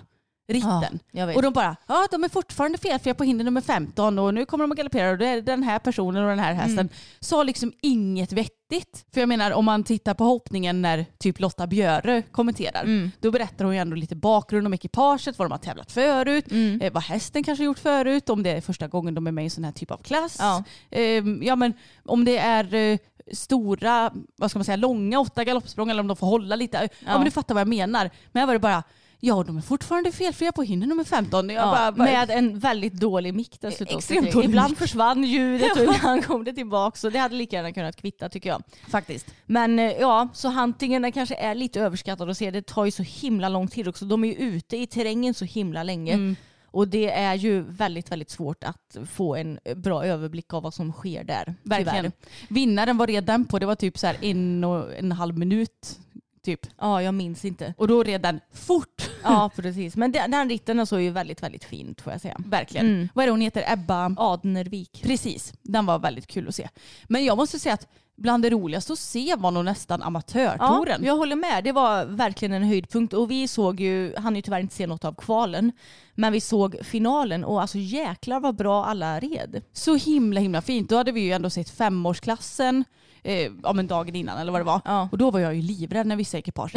[0.48, 0.98] ritten.
[1.12, 1.36] vet.
[1.36, 4.64] Och de bara, ja de är fortfarande felfria på hinder nummer 15 och nu kommer
[4.64, 6.78] de att galoppera och det är den här personen och den här hästen.
[6.78, 6.88] Mm.
[7.20, 9.06] Sa liksom inget vettigt.
[9.14, 13.10] För jag menar om man tittar på hoppningen när typ Lotta Björe kommenterar, Mm.
[13.20, 16.80] då berättar hon ju ändå lite bakgrund om ekipaget, vad de har tävlat förut, Mm.
[16.80, 19.46] eh, vad hästen kanske gjort förut, om det är första gången de är med i
[19.46, 20.36] en sån här typ av klass.
[20.38, 20.64] Ja.
[20.90, 21.72] Eh, ja men
[22.04, 22.98] om det är eh,
[23.32, 26.76] stora, vad ska man säga, långa åtta galoppsprång eller om de får hålla lite.
[26.82, 27.12] Ja, Ja.
[27.14, 28.10] men du fattar vad jag menar.
[28.32, 28.82] Men här var det bara,
[29.20, 31.50] ja de är fortfarande felfria på hinder nummer 15.
[31.50, 33.98] Jag Ja, bara, bara, med en väldigt dålig mick dessutom.
[33.98, 34.78] Extremt dålig Ibland mick.
[34.78, 36.96] försvann ljudet och ibland kom det tillbaka.
[36.96, 38.62] Så det hade lika gärna kunnat kvitta tycker jag.
[38.88, 39.26] faktiskt.
[39.46, 42.50] Men eh, ja, så huntingen kanske är lite överskattad att se.
[42.50, 44.04] Det tar ju så himla lång tid också.
[44.04, 46.12] De är ju ute i terrängen så himla länge.
[46.12, 46.36] Mm.
[46.70, 50.92] Och det är ju väldigt, väldigt svårt att få en bra överblick av vad som
[50.92, 51.54] sker där.
[51.62, 51.94] Verkligen.
[51.96, 52.12] tyvärr.
[52.48, 55.98] Vinnaren var redan på, det var typ så här en och en halv minut.
[56.44, 56.60] Typ.
[56.80, 57.74] Ja, jag minns inte.
[57.78, 59.05] Och då redan fort.
[59.22, 59.96] Ja, precis.
[59.96, 62.36] Men den, den ritten såg ju väldigt, väldigt fint får jag säga.
[62.38, 62.86] Verkligen.
[62.86, 63.08] Mm.
[63.14, 63.64] Vad är det hon heter?
[63.72, 64.14] Ebba?
[64.16, 65.02] Adnervik.
[65.02, 65.52] Precis.
[65.62, 66.68] Den var väldigt kul att se.
[67.04, 71.04] Men jag måste säga att bland det roligaste att se var nog nästan Ja, amatörtouren.
[71.04, 71.64] jag håller med.
[71.64, 73.12] Det var verkligen en höjdpunkt.
[73.14, 75.72] Och vi såg ju, han ju tyvärr inte se något av kvalen,
[76.14, 79.62] men vi såg finalen och alltså jäklar vad bra alla red.
[79.72, 80.90] Så himla himla fint.
[80.90, 82.84] Då hade vi ju ändå sett femårsklassen
[83.22, 84.80] eh, ja, men dagen innan eller vad det var.
[84.84, 85.08] Ja.
[85.12, 86.72] Och då var jag ju livrädd när vissa ekipage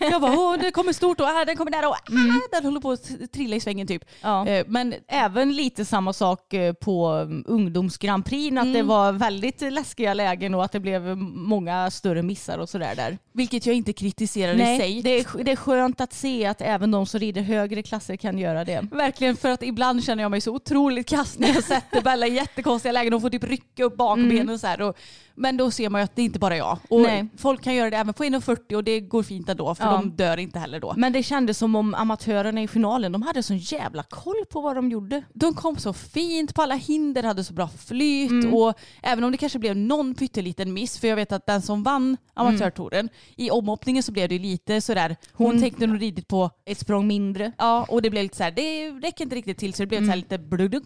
[0.00, 2.80] Jag bara, åh det kommer stort och äh, den kommer nära och äh, den håller
[2.80, 4.04] på att trilla i svängen typ.
[4.20, 4.46] Ja.
[4.46, 9.12] Eh, men Även lite samma sak eh, på um, ungdoms Grand Prix, att det var
[9.12, 13.18] väldigt läskiga lägen och att det blev många större missar och sådär där.
[13.32, 15.02] vilket jag inte kritiserar i sig.
[15.02, 18.38] det är, det är skönt att se att även de som rider högre klasser kan
[18.38, 18.86] göra det.
[18.92, 22.34] Verkligen för att ibland känner jag mig så otroligt kass när jag sätter Bella i
[22.34, 24.82] jättekonstiga lägen och får typ rycka upp bakbenen så här.
[24.82, 24.96] Och,
[25.42, 26.78] men då ser man ju att det inte bara är jag.
[26.90, 27.26] Och Nej.
[27.36, 29.92] folk kan göra det även på 1,40 och det går fint ändå för Ja.
[29.92, 30.94] de dör inte heller då.
[30.96, 34.76] Men det kändes som om amatörerna i finalen, de hade sån jävla koll på vad
[34.76, 35.22] de gjorde.
[35.32, 38.54] De kom så fint på alla hinder, hade så bra flyt Mm.
[38.54, 41.82] och även om det kanske blev någon pytteliten miss, för jag vet att den som
[41.82, 46.50] vann amatörtouren, i omhoppningen så blev det lite sådär, hon Hon- tänkte nog ridit på
[46.64, 47.52] Ett språng mindre.
[47.58, 49.98] Ja, och det blev lite så här, det räcker inte riktigt till så det blev
[49.98, 50.10] så Mm.
[50.10, 50.84] här lite bludung.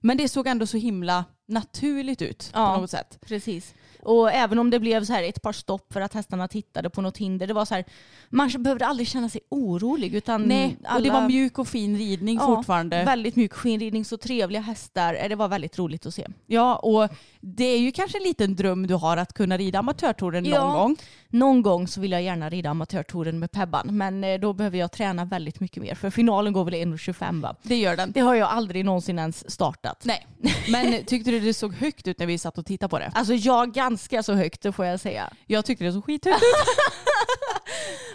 [0.00, 2.76] Men det såg ändå så himla naturligt ut på Ja.
[2.76, 3.18] något sätt.
[3.26, 3.74] Precis.
[4.02, 7.00] Och även om det blev så här ett par stopp för att hästarna tittade på
[7.00, 7.84] något hinder, det var så här,
[8.30, 10.14] man behövde aldrig känna sig orolig.
[10.14, 13.04] Utan Nej, och det alla- var mjuk och fin ridning Ja, fortfarande.
[13.04, 15.28] Väldigt mjuk skinridning, så trevliga hästar.
[15.28, 16.26] Det var väldigt roligt att se.
[16.46, 17.08] Ja, och
[17.44, 20.72] det är ju kanske en liten dröm du har att kunna rida amatörtouren någon Ja.
[20.74, 20.96] gång.
[21.28, 24.92] Någon gång så vill jag gärna rida amatörtouren med Pebban, men eh, då behöver jag
[24.92, 25.94] träna väldigt mycket mer.
[25.94, 27.54] För finalen går väl 1.25 va?
[27.62, 28.12] Det gör den.
[28.12, 30.02] Det har jag aldrig någonsin ens startat.
[30.04, 30.26] Nej,
[30.68, 33.12] men tyckte du det såg högt ut när vi satt och tittade på det?
[33.14, 35.30] Alltså jag ganska så högt, det får jag säga.
[35.46, 36.42] Jag tyckte det såg skithögt ut.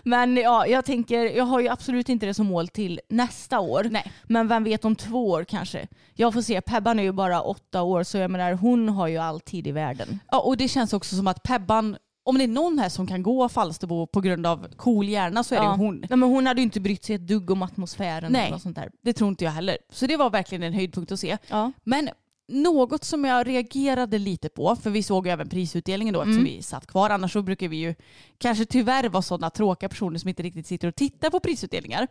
[0.04, 3.84] Men ja, jag tänker, jag har ju absolut inte det som mål till nästa år.
[3.91, 4.12] Nej.
[4.24, 5.88] Men vem vet om två år kanske.
[6.13, 9.17] Jag får se, Pebban är ju bara åtta år så jag menar hon har ju
[9.17, 10.20] all tid i världen.
[10.32, 13.24] Ja, och det känns också som att Pebban, om det är någon här som kan
[13.24, 15.63] gå Falsterbo på grund av cool hjärna så är Ja.
[15.63, 15.96] det hon.
[16.10, 18.41] Nej, men hon hade ju inte brytt sig ett dugg om atmosfären Nej.
[18.41, 18.89] eller något sånt där.
[19.04, 19.78] Det tror inte jag heller.
[19.91, 21.38] Så det var verkligen en höjdpunkt att se.
[21.50, 21.72] Ja.
[21.84, 22.10] Men
[22.47, 26.62] något som jag reagerade lite på, för vi såg ju även prisutdelningen då eftersom vi
[26.62, 27.10] satt kvar.
[27.10, 27.95] Annars så brukar vi ju
[28.38, 32.07] kanske tyvärr vara sådana tråkiga personer som inte riktigt sitter och tittar på prisutdelningar.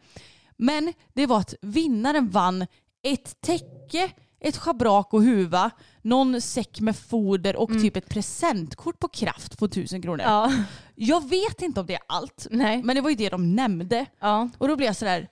[0.56, 2.66] Men det var att vinnaren vann
[3.02, 5.70] ett täcke, ett schabrak och huva,
[6.02, 10.24] någon säck med foder och typ ett presentkort på kraft på 1000 kronor.
[10.24, 10.52] Ja.
[10.94, 12.82] Jag vet inte om det är allt, Nej.
[12.82, 14.06] men det var ju det de nämnde.
[14.20, 14.48] Ja.
[14.58, 15.28] Och då blev jag sådär,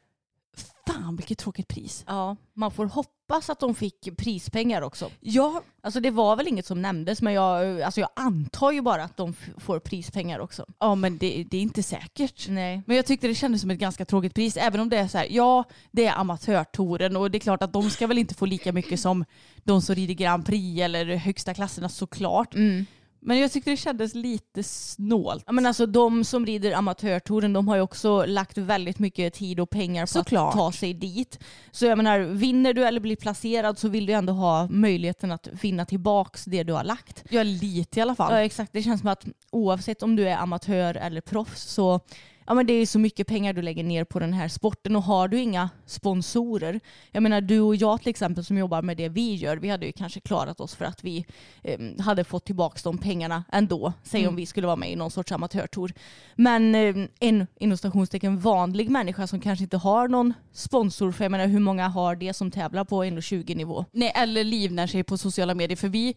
[0.87, 2.05] fan vilket tråkigt pris.
[2.07, 2.37] ja.
[2.57, 5.11] Man får hoppas att de fick prispengar också.
[5.21, 9.05] Ja, Alltså det var väl inget som nämndes men jag, alltså jag antar ju bara
[9.05, 10.67] att de får prispengar också.
[10.81, 12.49] ja men det, det är inte säkert.
[12.49, 12.83] Nej.
[12.87, 14.57] Men jag tyckte det kändes som ett ganska tråkigt pris.
[14.57, 17.73] Även om det är så här, ja det är amatörtouren och det är klart att
[17.73, 19.25] de ska väl inte få lika mycket som
[19.65, 22.55] de som rider Grand Prix eller högsta klasserna såklart.
[22.55, 22.87] Mm.
[23.27, 25.45] Men jag tyckte det kändes lite snålt.
[25.47, 29.61] Ja, men alltså de som rider amatörtouren de har ju också lagt väldigt mycket tid
[29.61, 30.49] och pengar på Såklart.
[30.49, 31.39] att ta sig dit.
[31.71, 35.49] Så jag menar, vinner du eller blir placerad så vill du ändå ha möjligheten att
[35.63, 37.33] vinna tillbaks det du har lagt.
[37.33, 38.33] Är lite i alla fall.
[38.33, 42.01] Ja exakt, det känns som att oavsett om du är amatör eller proffs så
[42.47, 45.03] ja, men det är så mycket pengar du lägger ner på den här sporten och
[45.03, 46.81] har du inga sponsorer.
[47.13, 49.87] Jag menar du och jag till exempel som jobbar med det vi gör, vi hade
[49.87, 51.27] ju kanske klarat oss för att vi
[51.63, 53.93] eh, hade fått tillbaka de pengarna ändå.
[54.03, 54.29] Säg Mm.
[54.29, 55.93] om vi skulle vara med i någon sorts amatörtour.
[56.37, 61.31] Men eh, en inom stationstecken vanlig människa som kanske inte har någon sponsor, för jag
[61.33, 63.85] menar hur många har det som tävlar på 1,20 nivå?
[63.93, 65.77] Nej, eller livnär sig på sociala medier.
[65.77, 66.15] För vi,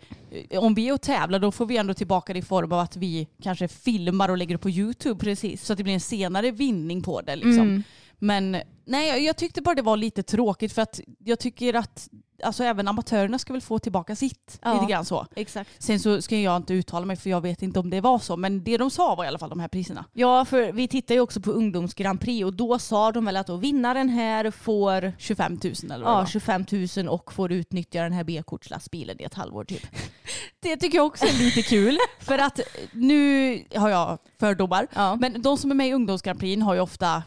[0.49, 2.79] eh, om vi är och tävlar då får vi ändå tillbaka det i form av
[2.79, 5.19] att vi kanske filmar och lägger det på YouTube.
[5.19, 5.65] Precis.
[5.65, 7.35] Så att det blir en senare vinning på det.
[7.35, 7.67] Liksom.
[7.67, 7.83] Mm.
[8.19, 12.09] Men nej, jag- tyckte bara det var lite tråkigt för att jag tycker att
[12.43, 14.59] alltså, även amatörerna ska väl få tillbaka sitt.
[14.63, 14.73] Ja.
[14.73, 15.27] Lite grann så.
[15.35, 15.83] Exakt.
[15.83, 18.37] Sen så ska jag inte uttala mig för jag vet inte om det var så.
[18.37, 20.05] Men det de sa var i alla fall de här priserna.
[20.13, 23.37] Ja, för vi tittar ju också på ungdoms Grand Prix och då sa de väl
[23.37, 26.25] att då vinnaren här får 25 000 eller vad ja, var.
[26.25, 26.65] 25
[26.97, 29.87] 000 och får utnyttja den här B-kortslastbilen i ett halvår typ.
[30.59, 31.97] Det tycker jag också är lite kul.
[32.19, 32.59] För att
[32.91, 34.87] nu har jag fördomar.
[34.95, 35.15] Ja.
[35.15, 37.23] Men de som är med i ungdomsgrandprix har ju ofta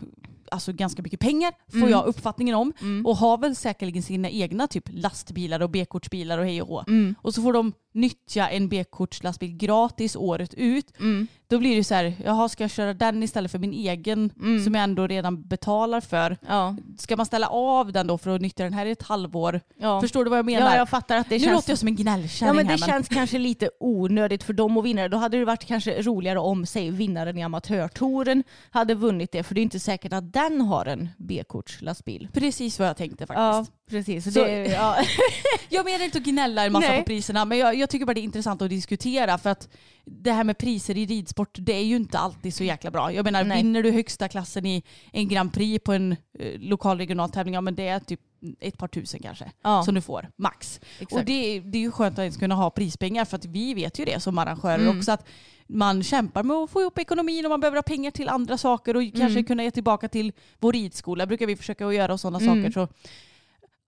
[0.50, 1.90] alltså, ganska mycket pengar, får Mm.
[1.90, 2.72] jag uppfattningen om.
[2.80, 3.06] Mm.
[3.06, 6.88] Och har väl säkerligen sina egna typ lastbilar och B-kortsbilar och hej och.
[6.88, 7.14] Mm.
[7.22, 11.00] Och så får de nyttja en B-kortslastbil gratis året ut.
[11.00, 11.26] Mm.
[11.50, 14.64] Då blir det så här, jaha ska jag köra den istället för min egen Mm.
[14.64, 16.36] som jag ändå redan betalar för.
[16.48, 16.76] Ja.
[16.98, 19.60] Ska man ställa av den då för att nyttja den här i ett halvår?
[19.78, 20.00] Ja.
[20.00, 20.70] Förstår du vad jag menar?
[20.70, 21.52] ja, jag fattar att det nu känns...
[21.52, 24.76] låter jag som en gnällkärring Ja men det här, känns kanske lite onödigt för dem
[24.76, 25.08] att vinna det.
[25.08, 29.42] Då hade det varit kanske roligare om säg vinnaren i amatörtouren hade vunnit det.
[29.42, 32.28] För det är inte säkert att den har en B-kortslastbil.
[32.32, 33.72] Precis vad jag tänkte faktiskt.
[33.72, 34.24] Ja precis.
[34.24, 34.96] Så Så- det, ja.
[35.68, 36.98] Jag menar inte att gnälla en massa Nej.
[37.00, 39.68] på priserna men jag, jag tycker bara det är intressant att diskutera för att
[40.04, 43.12] det här med priser i ridsport det är ju inte alltid så jäkla bra.
[43.12, 43.56] Jag menar Nej.
[43.62, 47.60] vinner du högsta klassen i en Grand Prix på en eh, lokal regional tävling, ja
[47.60, 48.20] men det är typ
[48.60, 49.82] ett par tusen kanske Ja.
[49.82, 50.80] som du får max.
[50.98, 51.12] Exakt.
[51.12, 53.98] Och det, det är ju skönt att ens kunna ha prispengar för att vi vet
[53.98, 54.98] ju det som arrangörer Mm.
[54.98, 55.26] också att
[55.66, 58.96] man kämpar med att få ihop ekonomin och man behöver ha pengar till andra saker
[58.96, 59.44] och kanske Mm.
[59.44, 62.62] kunna ge tillbaka till vår ridskola brukar vi försöka göra och sådana Mm.
[62.72, 62.72] saker.
[62.72, 62.88] Så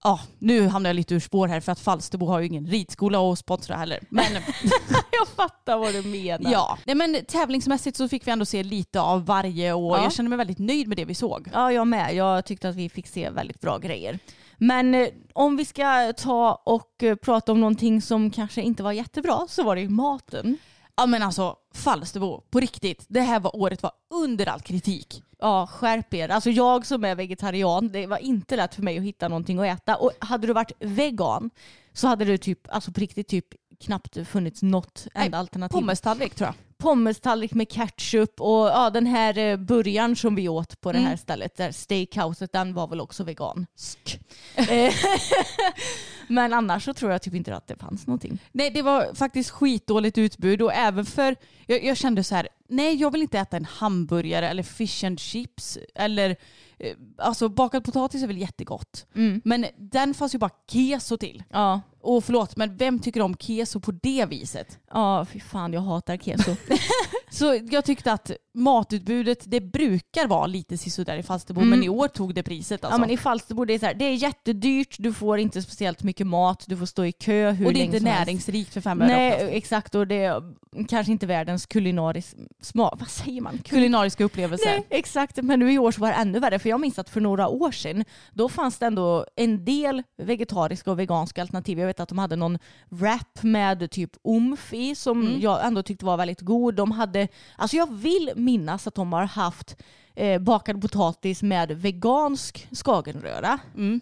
[0.04, 3.32] Ja, nu hamnar jag lite ur spår här för att Falsterbo har ju ingen ridskola
[3.32, 3.98] att sponsra heller.
[4.08, 4.24] Men
[5.12, 6.52] jag fattar vad du menar.
[6.52, 10.02] ja, Nej, men tävlingsmässigt så fick vi ändå se lite av varje och Ja.
[10.02, 11.48] jag känner mig väldigt nöjd med det vi såg.
[11.52, 12.14] Ja, jag med.
[12.14, 14.18] Jag tyckte att vi fick se väldigt bra grejer.
[14.58, 18.92] Men eh, om vi ska ta och eh, prata om någonting som kanske inte var
[18.92, 20.58] jättebra så var det ju maten.
[21.02, 25.22] Ja men alltså Falsterbo, på riktigt, det här var året var under all kritik.
[25.38, 26.28] Ja, skärp er.
[26.28, 29.66] Alltså jag som är vegetarian, det var inte lätt för mig att hitta någonting att
[29.66, 29.96] äta.
[29.96, 31.50] Och hade du varit vegan
[31.92, 33.46] så hade du typ, alltså på riktigt typ
[33.82, 35.74] knappt funnits något enda alternativ.
[35.74, 36.54] Pommestallrik tror jag.
[36.78, 41.06] Pommestallrik med ketchup och ja, den här eh, burgaren som vi åt på det här
[41.06, 41.18] Mm.
[41.18, 44.20] stället, där steakhouset, den var väl också vegansk.
[44.54, 44.94] Eh,
[46.28, 48.38] Men annars så tror jag typ inte att det fanns någonting.
[48.52, 52.94] Nej det var faktiskt skitdåligt utbud och även för, jag, jag kände så här, nej
[52.94, 56.36] jag vill inte äta en hamburgare eller fish and chips eller
[56.78, 59.06] eh, alltså bakad potatis är väl jättegott.
[59.44, 61.42] Men den fanns ju bara keso till.
[61.50, 61.80] Ja.
[62.02, 64.78] Och förlåt men vem tycker om keso på det viset?
[64.90, 66.56] Ja, fy fan jag hatar keso.
[67.32, 71.70] Så jag tyckte att matutbudet det brukar vara lite sisådär i Falsterbo Mm.
[71.70, 72.94] men i år tog det priset alltså.
[72.96, 76.02] Ja men i Falsterbo det är så här, det är jättedyrt, du får inte speciellt
[76.02, 79.00] mycket mat, du får stå i kö hur och det är inte näringsrikt för fem
[79.02, 79.52] öre Nej oftast.
[79.52, 80.42] exakt och det är
[80.88, 83.52] kanske inte världens kulinarisk smak, vad säger man?
[83.52, 84.66] Kul- Kulinariska upplevelser.
[84.70, 85.36] Nej, exakt.
[85.42, 86.58] Men nu i år så var det ännu värre.
[86.58, 90.90] För jag minns att för några år sedan, då fanns det ändå en del vegetariska
[90.90, 91.78] och veganska alternativ.
[91.78, 95.40] Jag vet att de hade någon wrap med typ omf i som Mm.
[95.40, 96.74] jag ändå tyckte var väldigt god.
[96.74, 99.76] De hade, Eh, alltså jag vill minnas att de har haft
[100.14, 103.58] eh, bakad potatis med vegansk skagenröra.
[103.74, 104.00] Mm.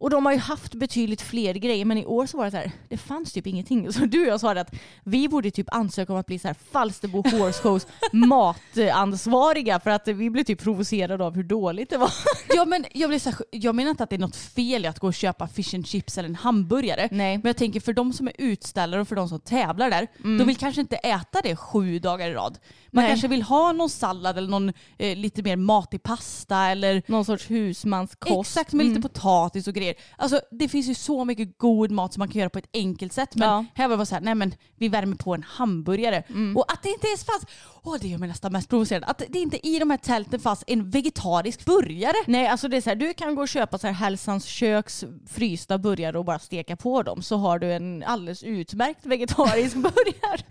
[0.00, 2.56] Och de har ju haft betydligt fler grejer men i år så var det så
[2.56, 3.92] här, det fanns typ ingenting.
[3.92, 6.56] Så du och jag det att vi borde typ ansöka om att bli så här
[6.72, 12.12] Falsterbo Horse Shows matansvariga för att vi blev typ provocerade av hur dåligt det var.
[12.54, 14.88] Ja, men jag, blir så här, jag menar inte att det är något fel i
[14.88, 17.08] att gå och köpa fish and chips eller en hamburgare.
[17.10, 17.36] Nej.
[17.38, 20.06] Men jag tänker för de som är utställare och för de som tävlar där,
[20.38, 22.58] de vill kanske inte äta det sju dagar i rad.
[22.90, 23.10] Man Nej.
[23.10, 27.50] kanske vill ha någon sallad eller någon eh, lite mer matig pasta eller Någon sorts
[27.50, 28.50] husmanskost.
[28.50, 29.02] Exakt, med lite Mm.
[29.02, 29.89] potatis och grejer.
[30.16, 33.12] Alltså det finns ju så mycket god mat som man kan göra på ett enkelt
[33.12, 33.34] sätt.
[33.34, 33.64] Men Ja.
[33.74, 36.22] här var det så här, nej men vi värmer på en hamburgare.
[36.28, 36.56] Mm.
[36.56, 37.46] Och att det inte ens fanns,
[37.82, 40.64] åh det gör mig nästan mest provocerande, att det inte i de här tälten fanns
[40.66, 42.14] en vegetarisk burgare.
[42.26, 45.04] Nej, alltså det är så här, du kan gå och köpa så här Hälsans köks
[45.30, 50.42] frysta burgare och bara steka på dem så har du en alldeles utmärkt vegetarisk burgare.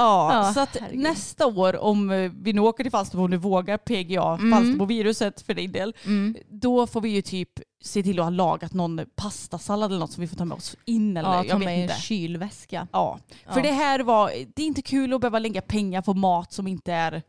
[0.00, 1.02] Ja, Ja, så att herregud.
[1.02, 4.52] nästa år om eh, vi nu åker till Falsterbo och nu vågar PGA, Mm.
[4.52, 6.36] Falsterbo-viruset för din del, Mm.
[6.50, 7.48] då får vi ju typ
[7.82, 10.76] se till att ha lagat någon pastasallad eller något som vi får ta med oss
[10.84, 11.94] in eller Ja, ta med inte.
[11.94, 12.86] en kylväska.
[12.92, 13.18] Ja,
[13.52, 13.62] för Ja.
[13.66, 16.92] det här var, det är inte kul att behöva lägga pengar på mat som inte
[16.92, 17.22] är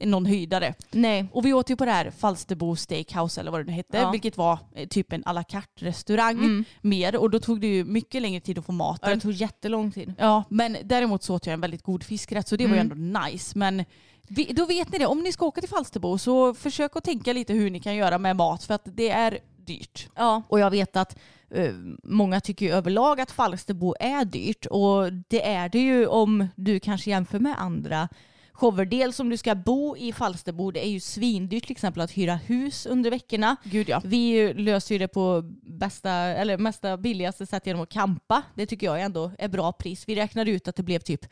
[0.00, 0.74] någon höjdare.
[0.90, 1.26] Nej.
[1.32, 4.10] Och vi åt ju på det här Falsterbo Steakhouse eller vad det nu hette, Ja.
[4.10, 6.64] vilket var eh, typ en à la carte restaurang Mm.
[6.80, 9.14] mer och då tog det ju mycket längre tid att få Ja, maten.
[9.14, 10.14] det tog jättelång tid.
[10.18, 12.92] Ja, men däremot så åt jag en väldigt god fiskrätt så det var ju Mm.
[13.06, 13.58] ändå nice.
[13.58, 13.84] Men
[14.28, 17.32] vi, då vet ni det, om ni ska åka till Falsterbo så försök att tänka
[17.32, 20.08] lite hur ni kan göra med mat för att det är dyrt.
[20.16, 21.18] Ja, och jag vet att
[21.50, 26.48] eh, många tycker ju överlag att Falsterbo är dyrt och det är det ju om
[26.54, 28.08] du kanske jämför med andra
[28.56, 28.84] shower.
[28.84, 32.34] Dels om du ska bo i Falsterbo, det är ju svindyrt till exempel att hyra
[32.34, 33.56] hus under veckorna.
[33.64, 34.02] Gud ja.
[34.04, 38.42] Vi löser ju det på bästa, eller mesta billigaste sätt genom att campa.
[38.54, 40.04] Det tycker jag ändå är bra pris.
[40.06, 41.26] Vi räknade ut att det blev typ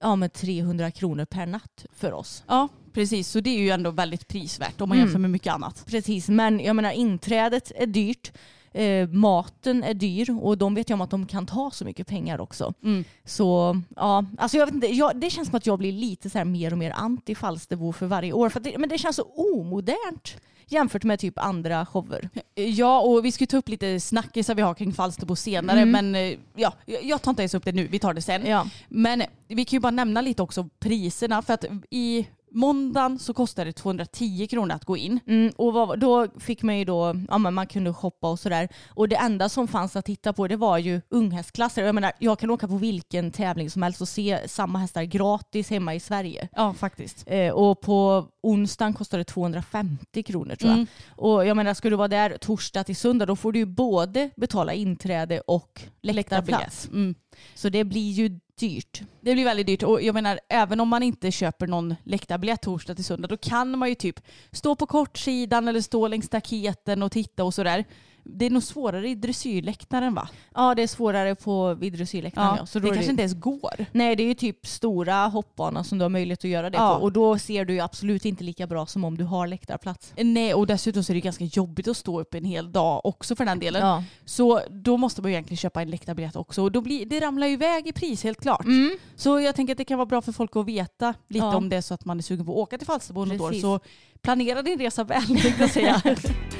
[0.00, 2.44] ja, med 300 kronor per natt för oss.
[2.46, 3.28] Ja, precis.
[3.28, 5.06] Så det är ju ändå väldigt prisvärt om man Mm.
[5.06, 5.84] jämför med mycket annat.
[5.86, 8.32] Precis, men jag menar inträdet är dyrt.
[8.72, 12.06] Eh, maten är dyr och de vet ju om att de kan ta så mycket
[12.06, 12.74] pengar också.
[12.84, 13.04] Mm.
[13.24, 16.38] Så ja, alltså jag vet inte, jag, det känns som att jag blir lite så
[16.38, 18.48] här mer och mer anti Falsterbo för varje år.
[18.48, 22.28] För det, men det känns så omodernt jämfört med typ andra shower.
[22.54, 25.90] Ja, och vi ska ju ta upp lite snackisar vi har kring Falsterbo senare, Mm.
[25.90, 28.46] men eh, ja, jag tar inte ens upp det nu, vi tar det sen.
[28.46, 28.66] Ja.
[28.88, 33.64] Men vi kan ju bara nämna lite också priserna, för att i måndagen så kostar
[33.64, 35.20] det 210 kronor att gå in.
[35.26, 38.68] Mm, och vad, då fick man ju då, ja men man kunde shoppa och sådär.
[38.88, 41.82] Och det enda som fanns att titta på det var ju unghästklasser.
[41.82, 45.70] Jag menar, jag kan åka på vilken tävling som helst och se samma hästar gratis
[45.70, 46.48] hemma i Sverige.
[46.56, 47.24] Ja, faktiskt.
[47.26, 50.76] Eh, och på onsdagen kostar det 250 kronor tror jag.
[50.76, 50.86] Mm.
[51.16, 54.30] Och jag menar, ska du vara där torsdag till söndag då får du ju både
[54.36, 56.88] betala inträde och läktarplats.
[56.88, 57.14] Mm.
[57.54, 59.02] Så det blir ju dyrt.
[59.20, 62.94] Det blir väldigt dyrt och jag menar även om man inte köper någon läktarbiljett torsdag
[62.94, 64.20] till söndag då kan man ju typ
[64.52, 67.84] stå på kortsidan eller stå längs staketen och titta och sådär.
[68.24, 70.28] Det är nog svårare i dressyrläktaren va?
[70.54, 72.56] Ja, det är svårare på vid dressyrläktaren.
[72.58, 73.86] Ja, så så det kanske inte ens går.
[73.92, 76.96] Nej, det är ju typ stora hoppbanor som du har möjlighet att göra det Ja.
[76.96, 77.02] på.
[77.02, 80.12] Och då ser du ju absolut inte lika bra som om du har läktarplats.
[80.16, 83.36] Nej och dessutom så är det ganska jobbigt att stå upp en hel dag också
[83.36, 83.86] för den delen.
[83.86, 84.04] Ja.
[84.24, 87.46] Så då måste man ju egentligen köpa en läktarbiljett också och då blir, det ramlar
[87.46, 88.64] ju iväg i pris helt klart.
[88.64, 88.96] Mm.
[89.16, 91.56] Så jag tänker att det kan vara bra för folk att veta lite Ja.
[91.56, 93.52] om det så att man är sugen på att åka till Falsterbo något år.
[93.52, 93.80] Så
[94.22, 96.02] planera din resa väl tänkte jag säga.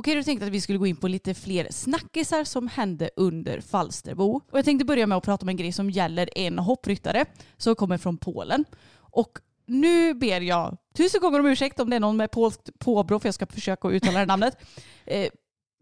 [0.00, 3.10] Okej, då tänkte jag att vi skulle gå in på lite fler snackisar som hände
[3.16, 4.40] under Falsterbo.
[4.50, 7.24] Och jag tänkte börja med att prata om en grej som gäller en hoppryttare
[7.56, 8.64] som kommer från Polen.
[8.96, 13.18] Och nu ber jag tusen gånger om ursäkt om det är någon med polskt påbrå
[13.18, 14.58] för jag ska försöka att uttala det namnet.
[15.06, 15.30] Eh,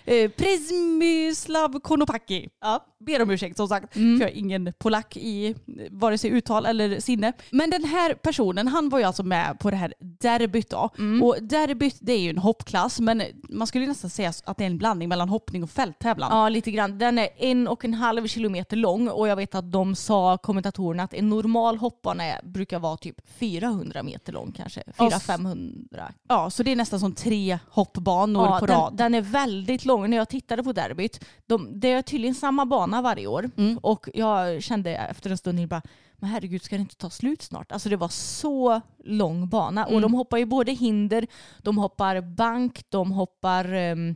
[0.04, 2.48] eh, Konopacki.
[2.60, 3.92] Ja, ber om ursäkt som sagt.
[3.92, 5.54] För jag är ingen polack i
[5.90, 7.32] vare sig uttal eller sinne.
[7.50, 10.90] Men den här personen han var ju alltså med på det här derbyt då.
[11.22, 14.64] Och derbyt det är ju en hoppklass men man skulle ju nästan säga att det
[14.64, 16.38] är en blandning mellan hoppning och fälttävlan.
[16.38, 16.98] Ja, lite grann.
[16.98, 21.02] Den är en och en halv kilometer lång och jag vet att de sa, kommentatorerna,
[21.02, 24.82] att en normal hoppbana brukar vara typ 400 meter lång kanske.
[24.98, 26.02] Ja, 400-500.
[26.28, 28.96] Ja, så det är nästan som tre hoppbanor Ja, på den, rad.
[28.96, 29.91] den är väldigt lång.
[29.96, 33.50] När jag tittade på derbyt, de, det är tydligen samma bana varje år.
[33.56, 33.78] Mm.
[33.78, 35.82] Och jag kände efter en stund bara,
[36.16, 37.72] men herregud ska det inte ta slut snart?
[37.72, 39.84] Alltså det var så lång bana.
[39.84, 39.94] Mm.
[39.94, 41.26] Och de hoppar ju både hinder,
[41.58, 44.14] de hoppar bank, de hoppar um,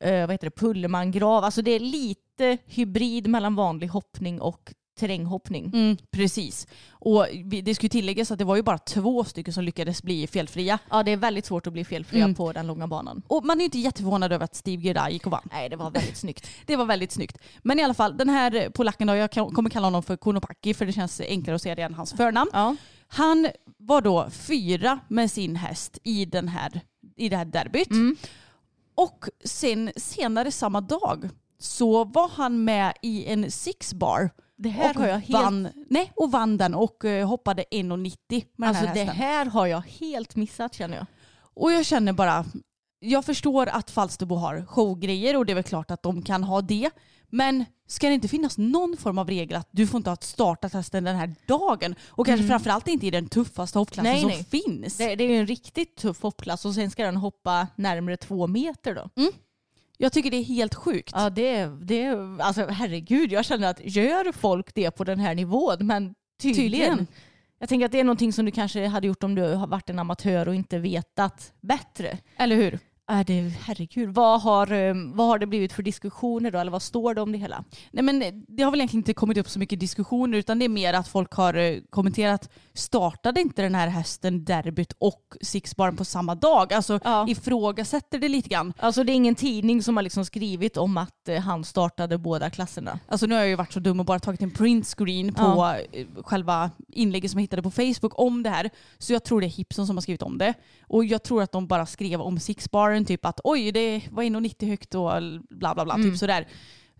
[0.00, 1.44] vad heter det, pullermangrav.
[1.44, 5.64] Alltså det är lite hybrid mellan vanlig hoppning och terränghoppning.
[5.74, 6.66] Mm, precis.
[6.90, 7.26] Och
[7.62, 10.78] det skulle tilläggas att det var ju bara två stycken som lyckades bli felfria.
[10.90, 12.34] Ja, det är väldigt svårt att bli felfria Mm.
[12.34, 13.22] på den långa banan.
[13.26, 15.48] Och man är ju inte jätteförvånad över att Steve Gerda gick och vann.
[15.52, 16.46] Nej, det var väldigt snyggt.
[16.66, 17.38] Det var väldigt snyggt.
[17.62, 20.86] Men i alla fall, den här polacken då, jag kommer kalla honom för Konopaki för
[20.86, 22.50] det känns enklare att säga det än hans förnamn.
[22.52, 22.76] Ja.
[23.08, 26.80] Han var då fyra med sin häst i, den här,
[27.16, 27.90] i det här derbyt.
[27.90, 28.16] Mm.
[28.94, 31.28] Och sen senare samma dag
[31.58, 34.30] så var han med i en six bar.
[34.58, 35.30] Det här och har jag helt...
[35.30, 39.22] vann, nej, och vann den och eh, hoppade 1,90 med Alltså den här det hästen.
[39.22, 41.06] här har jag helt missat känner jag.
[41.54, 42.44] Och jag känner bara,
[43.00, 46.60] jag förstår att Falsterbo har showgrejer och det är väl klart att de kan ha
[46.60, 46.90] det.
[47.30, 50.72] Men ska det inte finnas någon form av regel att du får inte ha startat
[50.72, 51.94] hästen den här dagen?
[52.08, 54.44] Och kanske framförallt inte i den tuffaste hoppklassen Nej, som nej.
[54.44, 54.96] finns.
[54.96, 58.46] Det, det är ju en riktigt tuff hoppklass och sen ska den hoppa närmare två
[58.46, 59.10] meter då.
[60.00, 61.12] Jag tycker det är helt sjukt.
[61.14, 62.08] Ja det, det,
[62.40, 66.64] alltså herregud jag känner att gör folk det på den här nivån men tydligen.
[66.64, 67.06] Tydligen.
[67.58, 69.90] Jag tänker att det är någonting som du kanske hade gjort om du har varit
[69.90, 72.18] en amatör och inte vetat bättre.
[72.36, 72.78] Eller hur?
[73.10, 76.58] Är det, herregud, vad har, eh, vad har det blivit för diskussioner då?
[76.58, 77.64] Eller vad står det om det hela?
[77.90, 80.68] Nej, men det har väl egentligen inte kommit upp så mycket diskussioner utan det är
[80.68, 86.04] mer att folk har eh, kommenterat startade inte den här hästen derbyt och sixbaren på
[86.04, 86.72] samma dag?
[86.72, 87.26] Alltså Ja.
[87.28, 88.72] ifrågasätter det lite grann.
[88.78, 92.50] Alltså det är ingen tidning som har liksom skrivit om att eh, han startade båda
[92.50, 92.98] klasserna.
[93.08, 95.78] Alltså nu har jag ju varit så dum och bara tagit en printscreen på Ja.
[95.78, 98.70] eh, själva inlägget som jag hittade på Facebook om det här.
[98.98, 100.54] Så jag tror det är Hipson som har skrivit om det.
[100.86, 104.68] Och jag tror att de bara skrev om sixbaren typ att oj det var 1,90
[104.68, 105.10] högt och
[105.50, 106.10] bla bla bla Mm.
[106.10, 106.46] typ sådär.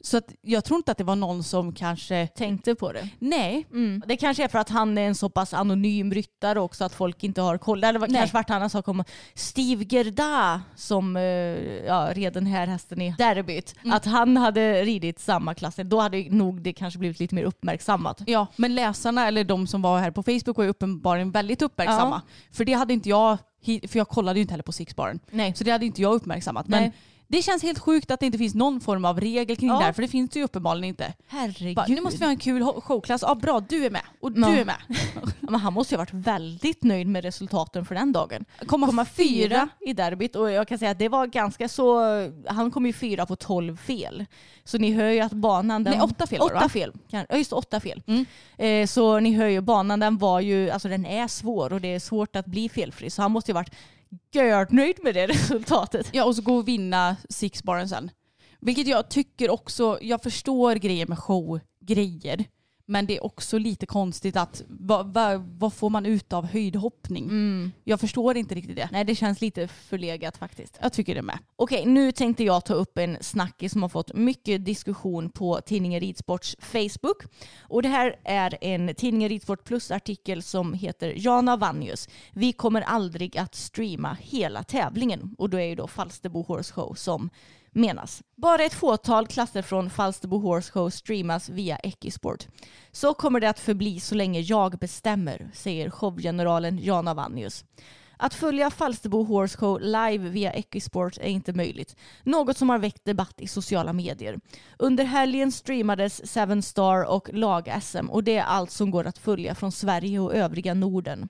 [0.00, 3.08] Så att jag tror inte att det var någon som kanske, Tänkte på det.
[3.18, 4.02] nej, Mm.
[4.06, 7.24] Det kanske är för att han är en så pass anonym ryttare också att folk
[7.24, 7.80] inte har koll.
[7.80, 8.18] Varit- Nej.
[8.20, 11.22] kanske varit en annan sak om Steve Gerda som eh,
[11.86, 13.74] ja, red den här hästen i derbyt.
[13.92, 15.76] Att han hade ridit samma klass.
[15.84, 18.22] Då hade nog det kanske blivit lite mer uppmärksammat.
[18.26, 22.22] Ja, men läsarna eller de som var här på Facebook var ju uppenbarligen väldigt uppmärksamma.
[22.52, 25.20] För det hade inte jag, för jag kollade ju inte heller på sixbaren.
[25.30, 25.54] Nej.
[25.54, 26.68] Så det hade inte jag uppmärksammat.
[26.68, 26.92] Men Nej.
[27.28, 29.78] Det känns helt sjukt att det inte finns någon form av regel kring Ja.
[29.78, 31.12] det här, för det finns det ju uppenbarligen inte.
[31.28, 31.76] Herregud.
[31.76, 33.22] Bara, nu måste vi ha en kul ho- showklass.
[33.26, 34.02] Ja bra, du är med.
[34.20, 34.48] Och Ja.
[34.48, 34.76] du är med.
[35.40, 38.44] Men han måste ju ha varit väldigt nöjd med resultaten för den dagen.
[38.66, 39.48] Komma, Komma fyra.
[39.48, 42.00] fyra i derbyt och jag kan säga att det var ganska så,
[42.46, 44.24] han kom ju fyra på tolv fel.
[44.64, 45.92] Så ni hör ju att banan den...
[45.92, 46.68] Nej, åtta fel Åtta va?
[46.68, 46.92] fel.
[47.08, 48.02] Ja just åtta fel.
[48.06, 48.26] Mm.
[48.56, 51.94] Eh, så ni hör ju banan den var ju, alltså den är svår och det
[51.94, 53.10] är svårt att bli felfri.
[53.10, 53.74] Så han måste ju varit
[54.32, 56.10] görnöjd med det resultatet.
[56.12, 58.10] Ja och så gå och vinna sixbaren sen.
[58.60, 62.44] Vilket jag tycker också, jag förstår grejer med showgrejer.
[62.90, 67.72] Men det är också lite konstigt att vad, vad, vad får man ut av höjdhoppning?
[67.84, 68.88] Jag förstår inte riktigt det.
[68.92, 70.78] Nej det känns lite förlegat faktiskt.
[70.82, 71.38] Jag tycker det med.
[71.56, 76.00] Okej, nu tänkte jag ta upp en snackis som har fått mycket diskussion på tidningen
[76.00, 77.22] Ridsports Facebook.
[77.60, 82.08] Och det här är en tidningen Ridsport Plus-artikel som heter Jana Vannius.
[82.32, 85.34] Vi kommer aldrig att streama hela tävlingen.
[85.38, 87.30] Och då är ju då Falsterbo Horse Show som
[87.78, 88.22] menas.
[88.36, 92.46] Bara ett fåtal klasser från Falsterbo Horse Show streamas via Equisport.
[92.92, 97.64] Så kommer det att förbli så länge jag bestämmer, säger showgeneralen Jan Avanius.
[98.20, 101.96] Att följa Falsterbo Horse Show live via Equisport är inte möjligt.
[102.22, 104.40] Något som har väckt debatt i sociala medier.
[104.78, 109.54] Under helgen streamades Seven Star och lag-SM och det är allt som går att följa
[109.54, 111.28] från Sverige och övriga Norden.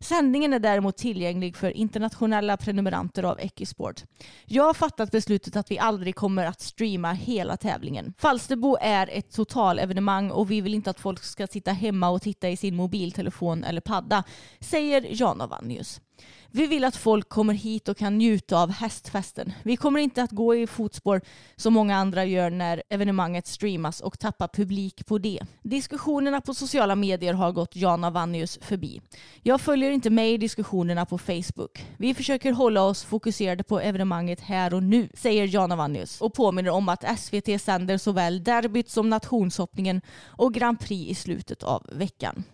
[0.00, 4.04] Sändningen är däremot tillgänglig för internationella prenumeranter av Equisport.
[4.46, 8.14] Jag har fattat beslutet att vi aldrig kommer att streama hela tävlingen.
[8.18, 12.48] Falsterbo är ett totalevenemang och vi vill inte att folk ska sitta hemma och titta
[12.48, 14.24] i sin mobiltelefon eller padda,
[14.60, 16.00] säger Jana Avanius.
[16.50, 19.52] Vi vill att folk kommer hit och kan njuta av hästfesten.
[19.62, 21.20] Vi kommer inte att gå i fotspår
[21.56, 25.40] som många andra gör när evenemanget streamas och tappa publik på det.
[25.62, 29.00] Diskussionerna på sociala medier har gått Jana Vannius förbi.
[29.42, 31.86] Jag följer inte med i diskussionerna på Facebook.
[31.96, 36.70] Vi försöker hålla oss fokuserade på evenemanget här och nu, säger Jana Vannius och påminner
[36.70, 42.44] om att SVT sänder såväl derbyt som nationshoppningen och Grand Prix i slutet av veckan.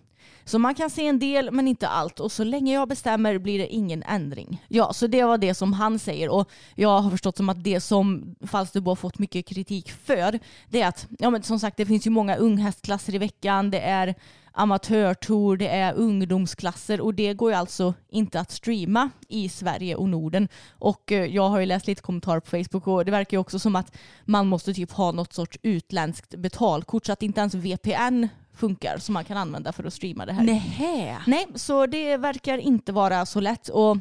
[0.44, 2.20] Så man kan se en del men inte allt.
[2.20, 4.64] Och så länge jag bestämmer blir det ingen ändring.
[4.68, 6.28] Ja, så det var det som han säger.
[6.28, 10.38] Och jag har förstått som att det som Falsterbo har fått mycket kritik för
[10.68, 13.80] det är att, ja men som sagt det finns ju många unghästklasser i veckan, det
[13.80, 14.14] är
[14.54, 20.08] amatörtour, det är ungdomsklasser och det går ju alltså inte att streama i Sverige och
[20.08, 20.48] Norden.
[20.78, 23.58] Och eh, jag har ju läst lite kommentarer på Facebook och det verkar ju också
[23.58, 28.28] som att man måste typ ha något sorts utländskt betalkort så att inte ens VPN
[28.52, 30.44] funkar som man kan använda för att streama det här.
[30.44, 31.22] Nähä.
[31.26, 33.98] Nej, så det verkar inte vara så lätt och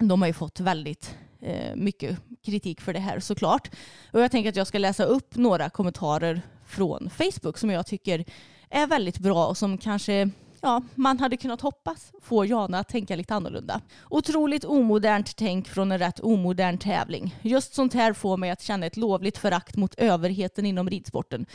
[0.00, 3.70] de har ju fått väldigt eh, mycket kritik för det här såklart.
[4.10, 8.24] Och jag tänker att jag ska läsa upp några kommentarer från Facebook som jag tycker
[8.72, 13.16] är väldigt bra och som kanske ja, man hade kunnat hoppas få Jana att tänka
[13.16, 13.80] lite annorlunda.
[14.10, 17.36] Otroligt omodernt tänk från en rätt omodern tävling.
[17.42, 21.46] Just sånt här får mig att känna ett lovligt förakt mot överheten inom ridsporten.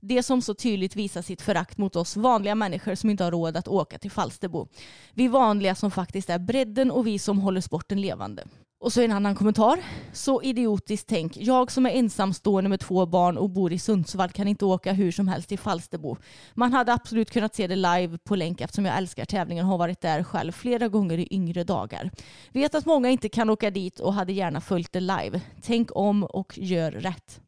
[0.00, 3.56] Det som så tydligt visar sitt förakt mot oss vanliga människor som inte har råd
[3.56, 4.68] att åka till Falsterbo.
[5.12, 8.44] Vi vanliga som faktiskt är bredden och vi som håller sporten levande.
[8.84, 9.78] Och så en annan kommentar.
[10.12, 11.36] Så idiotiskt tänk.
[11.36, 15.12] Jag som är ensamstående med två barn och bor i Sundsvall kan inte åka hur
[15.12, 16.16] som helst till Falsterbo.
[16.54, 19.78] Man hade absolut kunnat se det live på länk eftersom jag älskar tävlingen och har
[19.78, 22.10] varit där själv flera gånger i yngre dagar.
[22.52, 25.40] Vet att många inte kan åka dit och hade gärna följt det live.
[25.62, 27.40] Tänk om och gör rätt.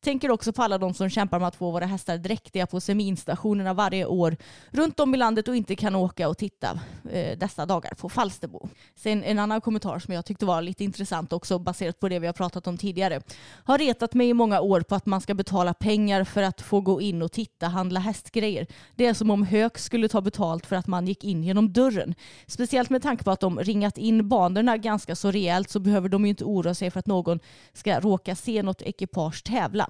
[0.00, 3.74] Tänker också på alla de som kämpar med att få våra hästar dräktiga på seminstationerna
[3.74, 4.36] varje år
[4.70, 6.80] runt om i landet och inte kan åka och titta
[7.10, 8.68] eh, dessa dagar på Falsterbo.
[8.94, 12.26] Sen en annan kommentar som jag tyckte var lite intressant också baserat på det vi
[12.26, 13.20] har pratat om tidigare.
[13.64, 16.80] Har retat mig i många år på att man ska betala pengar för att få
[16.80, 18.66] gå in och titta, handla hästgrejer.
[18.94, 22.14] Det är som om Höök skulle ta betalt för att man gick in genom dörren.
[22.46, 26.24] Speciellt med tanke på att de ringat in banorna ganska så rejält så behöver de
[26.24, 27.40] ju inte oroa sig för att någon
[27.72, 29.87] ska råka se något ekipage tävla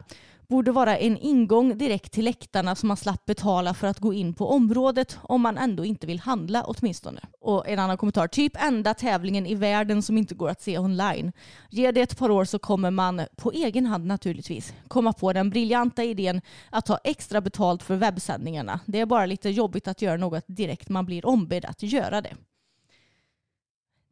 [0.49, 4.34] borde vara en ingång direkt till läktarna så man slapp betala för att gå in
[4.34, 7.20] på området om man ändå inte vill handla åtminstone.
[7.40, 11.32] Och en annan kommentar, typ enda tävlingen i världen som inte går att se online.
[11.70, 15.51] Ge det ett par år så kommer man, på egen hand naturligtvis, komma på den
[15.51, 16.40] briljanta idén
[16.70, 18.80] att ta extra betalt för webbsändningarna.
[18.86, 22.34] Det är bara lite jobbigt att göra något direkt man blir ombedd att göra det.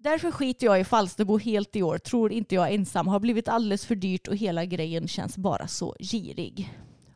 [0.07, 1.99] Därför skiter jag i Falsterbo helt i år.
[1.99, 3.09] Tror inte jag ensam.
[3.09, 6.73] Har blivit alldeles för dyrt och hela grejen känns bara så girig.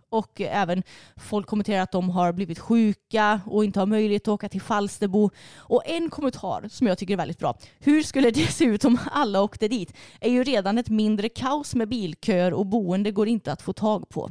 [0.09, 0.82] Och även
[1.16, 5.30] folk kommenterar att de har blivit sjuka och inte har möjlighet att åka till Falsterbo.
[5.57, 7.59] Och en kommentar som jag tycker är väldigt bra.
[7.78, 9.95] Hur skulle det se ut om alla åkte dit?
[10.20, 14.09] Är ju redan ett mindre kaos med bilköer och boende går inte att få tag
[14.09, 14.30] på.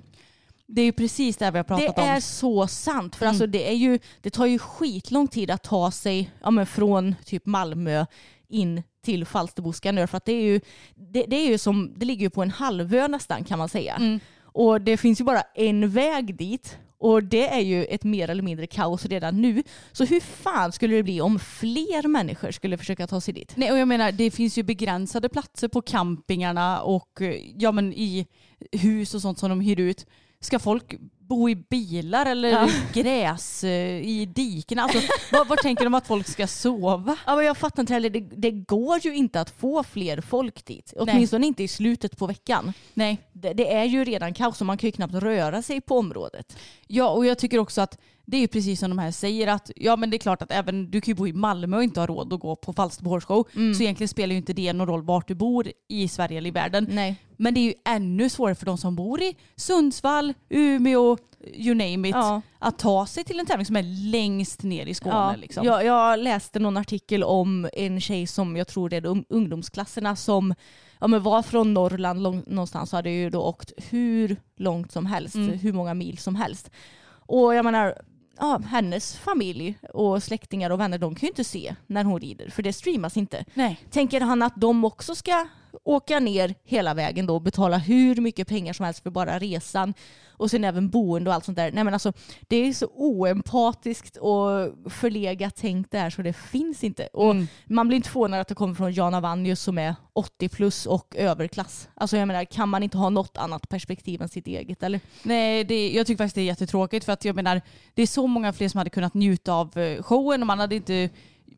[0.72, 2.08] Det är ju precis det vi har pratat det om.
[2.08, 3.16] Det är så sant.
[3.16, 3.32] För mm.
[3.32, 7.16] alltså det, är ju, det tar ju skitlång tid att ta sig ja, men från
[7.26, 8.06] typ Malmö
[8.48, 10.62] in till Falsterbo Skanör för att det är ju,
[10.96, 13.96] det, det, är ju som, det ligger ju på en halvö nästan kan man säga.
[13.96, 14.20] Mm.
[14.42, 18.44] Och det finns ju bara en väg dit och det är ju ett mer eller
[18.44, 19.64] mindre kaos redan nu.
[19.92, 23.54] Så hur fan skulle det bli om fler människor skulle försöka ta sig dit?
[23.56, 27.22] Nej, och jag menar det finns ju begränsade platser på campingarna och
[27.58, 28.28] ja, men i
[28.72, 30.06] hus och sånt som de hyr ut.
[30.42, 30.96] Ska folk
[31.30, 32.70] bo i bilar eller ja.
[32.94, 34.80] gräs eh, i diken?
[34.80, 35.00] Alltså,
[35.32, 37.18] var, var tänker de att folk ska sova?
[37.26, 38.10] Ja, men jag fattar inte heller.
[38.10, 40.94] Det, det går ju inte att få fler folk dit.
[40.98, 41.48] Åtminstone Nej.
[41.48, 42.74] inte i slutet på veckan.
[42.94, 43.18] Nej.
[43.34, 46.58] Det, det, är ju redan kaos och man kan ju knappt röra sig på området.
[46.88, 49.96] Ja, och jag tycker också att det är precis som de här säger att ja
[49.96, 52.08] men det är klart att även du kan ju bo i Malmö och inte ha
[52.08, 53.74] råd att gå på Falsterbo Horse mm.
[53.74, 56.52] Så egentligen spelar ju inte det någon roll vart du bor i Sverige eller i
[56.52, 56.88] världen.
[56.90, 57.16] Nej.
[57.38, 61.18] Men det är ju ännu svårare för de som bor i Sundsvall, Umeå,
[61.54, 62.42] you name it, ja.
[62.60, 65.16] att ta sig till en tävling som är längst ner i Skåne.
[65.16, 65.36] Ja.
[65.36, 65.66] Liksom.
[65.66, 70.56] Jag, jag läste någon artikel om en tjej som jag tror det är ungdomsklasserna som
[71.00, 75.06] ja, men var från Norrland lång, någonstans och hade ju då åkt hur långt som
[75.06, 75.60] helst, mm.
[75.60, 76.72] hur många mil som helst.
[77.10, 78.02] Och jag menar,
[78.40, 82.50] ja, hennes familj och släktingar och vänner de kan ju inte se när hon rider
[82.50, 83.46] för det streamas inte.
[83.54, 83.80] Nej.
[83.90, 85.48] Tänker han att de också ska
[85.84, 89.94] åka ner hela vägen då och betala hur mycket pengar som helst för bara resan
[90.40, 91.72] och sen även boende och allt sånt där.
[91.72, 92.14] Nej men alltså
[92.48, 97.08] det är så oempatiskt och förlegat tänkt där så det finns inte.
[97.14, 97.48] Och mm.
[97.66, 101.16] man blir inte förvånad att det kommer från Jana Vanjus som är 80 plus och
[101.16, 101.90] överklass.
[101.94, 105.00] Alltså jag menar kan man inte ha något annat perspektiv än sitt eget eller?
[105.24, 107.62] Nej det, jag tycker faktiskt det är jättetråkigt för att jag menar
[107.94, 110.76] det är så många fler som hade kunnat njuta av eh, showen och man hade
[110.76, 111.10] inte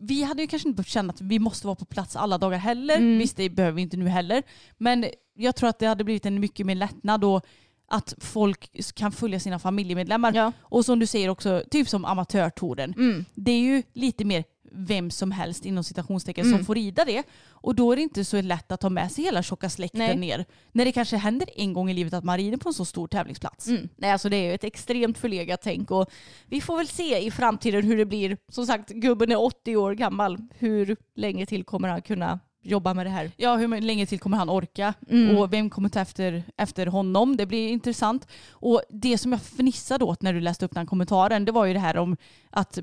[0.01, 2.57] vi hade ju kanske inte behövt känna att vi måste vara på plats alla dagar
[2.57, 2.97] heller.
[2.97, 3.17] Mm.
[3.17, 4.43] Visst, det behöver vi inte nu heller.
[4.77, 7.45] Men jag tror att det hade blivit en mycket mer lättnad och
[7.87, 10.33] att folk kan följa sina familjemedlemmar.
[10.35, 10.51] Ja.
[10.61, 12.93] Och som du säger också, typ som amatörtouren.
[12.93, 13.25] Mm.
[13.33, 16.57] Det är ju lite mer vem som helst inom citationstecken mm.
[16.57, 17.23] som får rida det.
[17.49, 20.17] Och då är det inte så lätt att ta med sig hela tjocka släkten Nej.
[20.17, 20.45] ner.
[20.71, 23.07] När det kanske händer en gång i livet att man rider på en så stor
[23.07, 23.67] tävlingsplats.
[23.67, 23.89] Mm.
[23.95, 26.11] Nej, alltså det är ju ett extremt förlegat tänk och
[26.45, 28.37] vi får väl se i framtiden hur det blir.
[28.47, 30.37] Som sagt, gubben är 80 år gammal.
[30.57, 33.31] Hur länge till kommer han kunna jobba med det här.
[33.37, 34.93] Ja, hur länge till kommer han orka?
[35.09, 35.37] Mm.
[35.37, 37.37] Och vem kommer ta efter, efter honom?
[37.37, 38.27] Det blir intressant.
[38.51, 41.73] Och det som jag fnissade åt när du läste upp den kommentaren, det var ju
[41.73, 42.17] det här om
[42.49, 42.79] att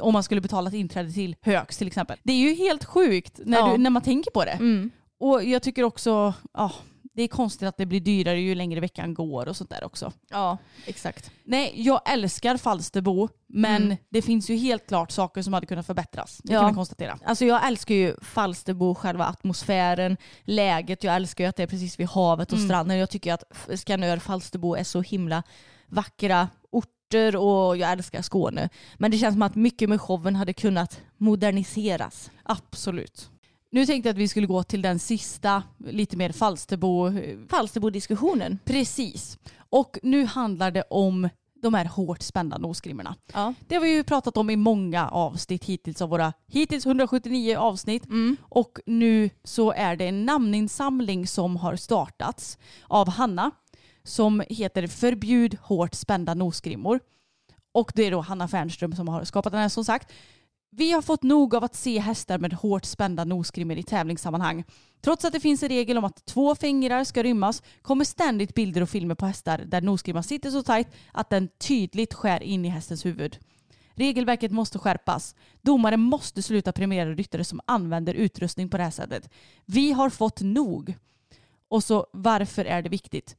[0.00, 2.18] om man skulle betala ett inträde till Högs till exempel.
[2.22, 3.72] Det är ju helt sjukt när, ja.
[3.72, 4.50] du, när man tänker på det.
[4.50, 4.90] Mm.
[5.18, 6.72] Och jag tycker också, ja,
[7.20, 10.12] det är konstigt att det blir dyrare ju längre veckan går och sånt där också.
[10.30, 11.30] Ja, exakt.
[11.44, 13.96] Nej, jag älskar Falsterbo, men mm.
[14.08, 16.40] det finns ju helt klart saker som hade kunnat förbättras.
[16.44, 16.58] Det ja.
[16.58, 17.18] kan man konstatera.
[17.24, 21.04] Alltså jag älskar ju Falsterbo, själva atmosfären, läget.
[21.04, 22.68] Jag älskar ju att det är precis vid havet och mm.
[22.68, 22.98] stranden.
[22.98, 23.44] Jag tycker att
[23.74, 25.42] Skanör, Falsterbo är så himla
[25.86, 26.48] vackra
[27.10, 28.68] sporter och jag älskar Skåne.
[28.98, 32.30] Men det känns som att mycket med showen hade kunnat moderniseras.
[32.42, 33.30] Absolut.
[33.72, 37.12] Nu tänkte jag att vi skulle gå till den sista, lite mer Falsterbo...
[37.48, 38.58] Falsterbo-diskussionen.
[38.64, 39.38] Precis.
[39.70, 41.28] Och nu handlar det om
[41.62, 43.14] de här hårt spända nosgrimmarna.
[43.32, 43.54] Ja.
[43.68, 48.06] Det har vi ju pratat om i många avsnitt hittills av våra hittills 179 avsnitt.
[48.06, 48.36] Mm.
[48.42, 53.50] Och nu så är det en namninsamling som har startats av Hanna
[54.04, 57.00] som heter Förbjud hårt spända nosgrimmor.
[57.72, 60.12] Och det är då Hanna Fernström som har skapat den här som sagt.
[60.72, 64.64] Vi har fått nog av att se hästar med hårt spända nosgrimmor i tävlingssammanhang.
[65.00, 68.80] Trots att det finns en regel om att två fingrar ska rymmas kommer ständigt bilder
[68.80, 72.68] och filmer på hästar där nosgrimman sitter så tajt att den tydligt skär in i
[72.68, 73.38] hästens huvud.
[73.94, 75.34] Regelverket måste skärpas.
[75.62, 79.30] Domare måste sluta premiera ryttare som använder utrustning på det här sättet.
[79.66, 80.94] Vi har fått nog.
[81.68, 83.36] Och så varför är det viktigt?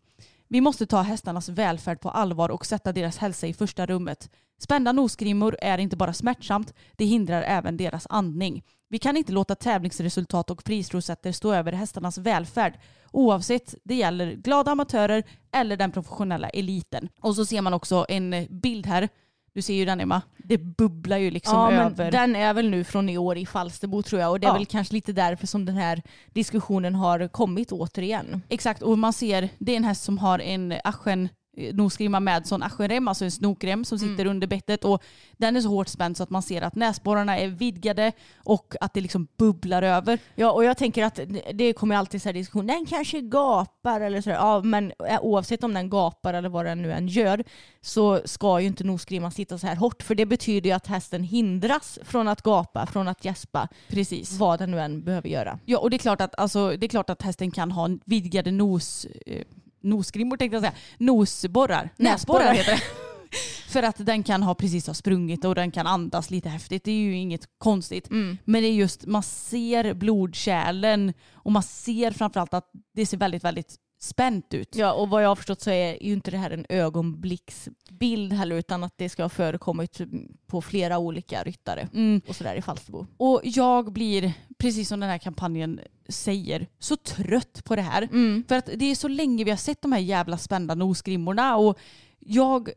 [0.52, 4.30] Vi måste ta hästarnas välfärd på allvar och sätta deras hälsa i första rummet.
[4.62, 8.64] Spända nosgrimmor är inte bara smärtsamt, det hindrar även deras andning.
[8.90, 12.80] Vi kan inte låta tävlingsresultat och prisrosetter stå över hästarnas välfärd
[13.12, 17.10] oavsett det gäller glada amatörer eller den professionella eliten.
[17.22, 19.10] Och så ser man också en bild här.
[19.54, 20.22] Du ser ju den Emma.
[20.38, 22.04] Det bubblar ju liksom ja, över.
[22.04, 24.50] men den är väl nu från i år i Falsterbo tror jag och det är
[24.50, 24.54] Ja.
[24.54, 26.02] väl kanske lite därför som den här
[26.34, 28.42] diskussionen har kommit återigen.
[28.50, 32.48] Exakt, och man ser, det är en häst som har en aschen eh, nosgrimma med
[32.48, 35.04] sån aschenrem, alltså en snokrem som sitter under bettet och
[35.38, 38.94] den är så hårt spänd så att man ser att näsborrarna är vidgade och att
[38.94, 40.20] det liksom bubblar över.
[40.36, 41.20] Ja och jag tänker att
[41.54, 44.38] det kommer alltid så här diskussion, den kanske gapar eller sådär.
[44.38, 47.44] Ja men eh, oavsett om den gapar eller vad den nu än gör
[47.82, 51.24] så ska ju inte nosgrimman sitta så här hårt för det betyder ju att hästen
[51.24, 53.68] hindras från att gapa, från att gäspa.
[53.90, 54.38] Precis.
[54.38, 55.60] Vad den nu än behöver göra.
[55.66, 58.52] Ja, och det är klart att, alltså, det är klart att hästen kan ha vidgade
[58.52, 59.46] nos, eh,
[59.82, 60.74] nosgrimmor tänkte jag säga.
[60.98, 61.90] Nosborrar.
[61.98, 62.54] Näsborrar.
[62.54, 62.82] Heter det.
[63.68, 66.84] För att den kan ha precis ha sprungit och den kan andas lite häftigt.
[66.84, 68.10] Det är ju inget konstigt.
[68.10, 68.38] Mm.
[68.46, 73.44] Men det är just, man ser blodkärlen och man ser framförallt att det ser väldigt,
[73.44, 74.76] väldigt spänt ut.
[74.76, 78.56] Ja och vad jag har förstått så är ju inte det här en ögonblicksbild heller
[78.56, 80.02] utan att det ska ha förekommit
[80.48, 82.22] på flera olika ryttare Mm.
[82.28, 83.06] och sådär i Falsterbo.
[83.18, 85.80] Och jag blir, precis som den här kampanjen
[86.10, 88.02] säger, så trött på det här.
[88.04, 88.44] Mm.
[88.48, 91.80] För att det är så länge vi har sett de här jävla spända nosgrimmorna och
[92.20, 92.70] jag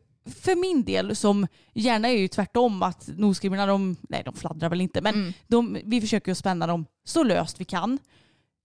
[0.43, 4.81] för min del som gärna är ju tvärtom att nosgrimmorna de, nej de fladdrar väl
[4.81, 5.33] inte men Mm.
[5.47, 7.99] de, vi försöker ju spänna dem så löst vi kan.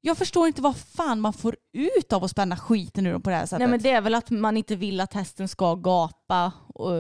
[0.01, 3.31] Jag förstår inte vad fan man får ut av att spänna skiten ur dem på
[3.31, 3.59] det här sättet.
[3.59, 6.53] Nej men det är väl att man inte vill att hästen ska gapa.
[6.69, 6.93] Och,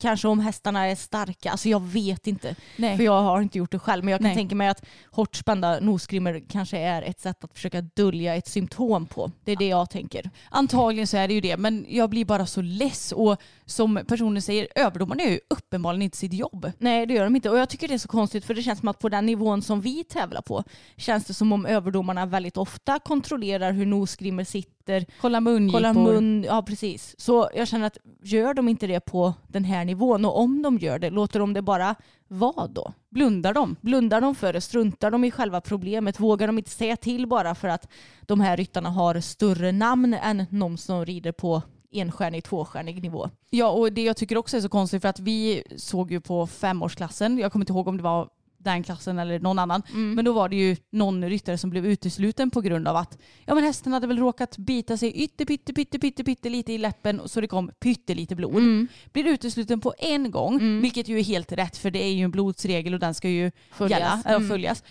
[0.00, 2.56] kanske om hästarna är starka, alltså jag vet inte.
[2.76, 2.96] Nej.
[2.96, 4.04] För jag har inte gjort det själv.
[4.04, 4.36] Men jag kan Nej.
[4.36, 9.06] tänka mig att hårt spända nosgrimmor kanske är ett sätt att försöka dölja ett symptom
[9.06, 9.30] på.
[9.44, 10.30] Det är det jag tänker.
[10.50, 13.12] Antagligen så är det ju det, men jag blir bara så less.
[13.12, 16.72] Och som personen säger, överdomarna gör ju uppenbarligen inte sitt jobb.
[16.78, 17.50] Nej det gör de inte.
[17.50, 19.62] Och jag tycker det är så konstigt för det känns som att på den nivån
[19.62, 20.64] som vi tävlar på
[20.96, 24.75] känns det som om överdomarna väldigt ofta kontrollerar hur nosgrimmor sitter.
[25.20, 25.78] Kolla mungipor.
[25.78, 27.14] Kolla mun, ja precis.
[27.18, 30.78] Så jag känner att gör de inte det på den här nivån och om de
[30.78, 31.94] gör det, låter de det bara
[32.28, 32.92] vara då?
[33.10, 33.76] Blundar de?
[33.80, 34.60] Blundar de för det?
[34.60, 36.20] Struntar de i själva problemet?
[36.20, 37.88] Vågar de inte säga till bara för att
[38.20, 41.62] de här ryttarna har större namn än någon som rider på
[41.92, 43.30] enstjärnig, tvåstjärnig nivå?
[43.50, 46.46] Ja, och det jag tycker också är så konstigt för att vi såg ju på
[46.46, 48.28] femårsklassen, jag kommer inte ihåg om det var
[48.66, 52.50] den klassen eller någon annan, men då var det ju någon ryttare som blev utesluten
[52.50, 55.98] på grund av att ja, men hästen hade väl råkat bita sig ytter, pytte, pytte,
[55.98, 58.56] pytte, pytte lite i läppen så det kom pyttelite blod.
[58.56, 58.88] Mm.
[59.12, 62.30] Blir utesluten på en gång, vilket ju är helt rätt för det är ju en
[62.30, 63.98] blodsregel och den ska ju Följas.
[64.00, 64.48] Gälla, eller Mm.
[64.48, 64.82] följas.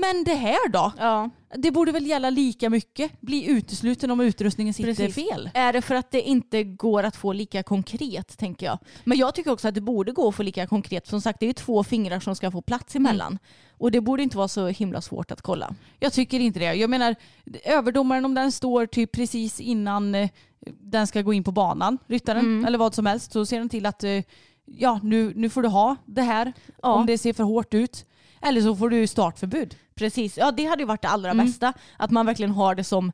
[0.00, 0.92] Men det här då?
[0.98, 1.30] Ja.
[1.54, 3.20] Det borde väl gälla lika mycket?
[3.20, 5.14] Bli utesluten om utrustningen sitter Precis.
[5.30, 5.50] fel?
[5.54, 8.78] Är det för att det inte går att få lika konkret tänker jag.
[9.04, 11.06] Men jag tycker också att det borde gå att få lika konkret.
[11.06, 13.38] Som sagt det är ju två fingrar som ska få plats emellan.
[13.78, 15.74] Och det borde inte vara så himla svårt att kolla.
[15.98, 16.74] Jag tycker inte det.
[16.74, 17.14] Jag menar,
[17.64, 20.28] överdomaren om den står typ precis innan eh,
[20.66, 22.64] den ska gå in på banan, ryttaren, Mm.
[22.64, 24.22] eller vad som helst, så ser den till att eh,
[24.66, 26.92] ja, nu, nu får du ha det här Ja.
[26.92, 28.06] om det ser för hårt ut.
[28.42, 29.76] Eller så får du startförbud.
[30.00, 31.46] Precis, ja det hade ju varit det allra Mm.
[31.46, 31.72] bästa.
[31.96, 33.12] Att man verkligen har det som,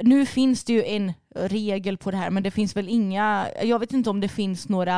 [0.00, 3.78] nu finns det ju en regel på det här men det finns väl inga, jag
[3.78, 4.96] vet inte om det finns några,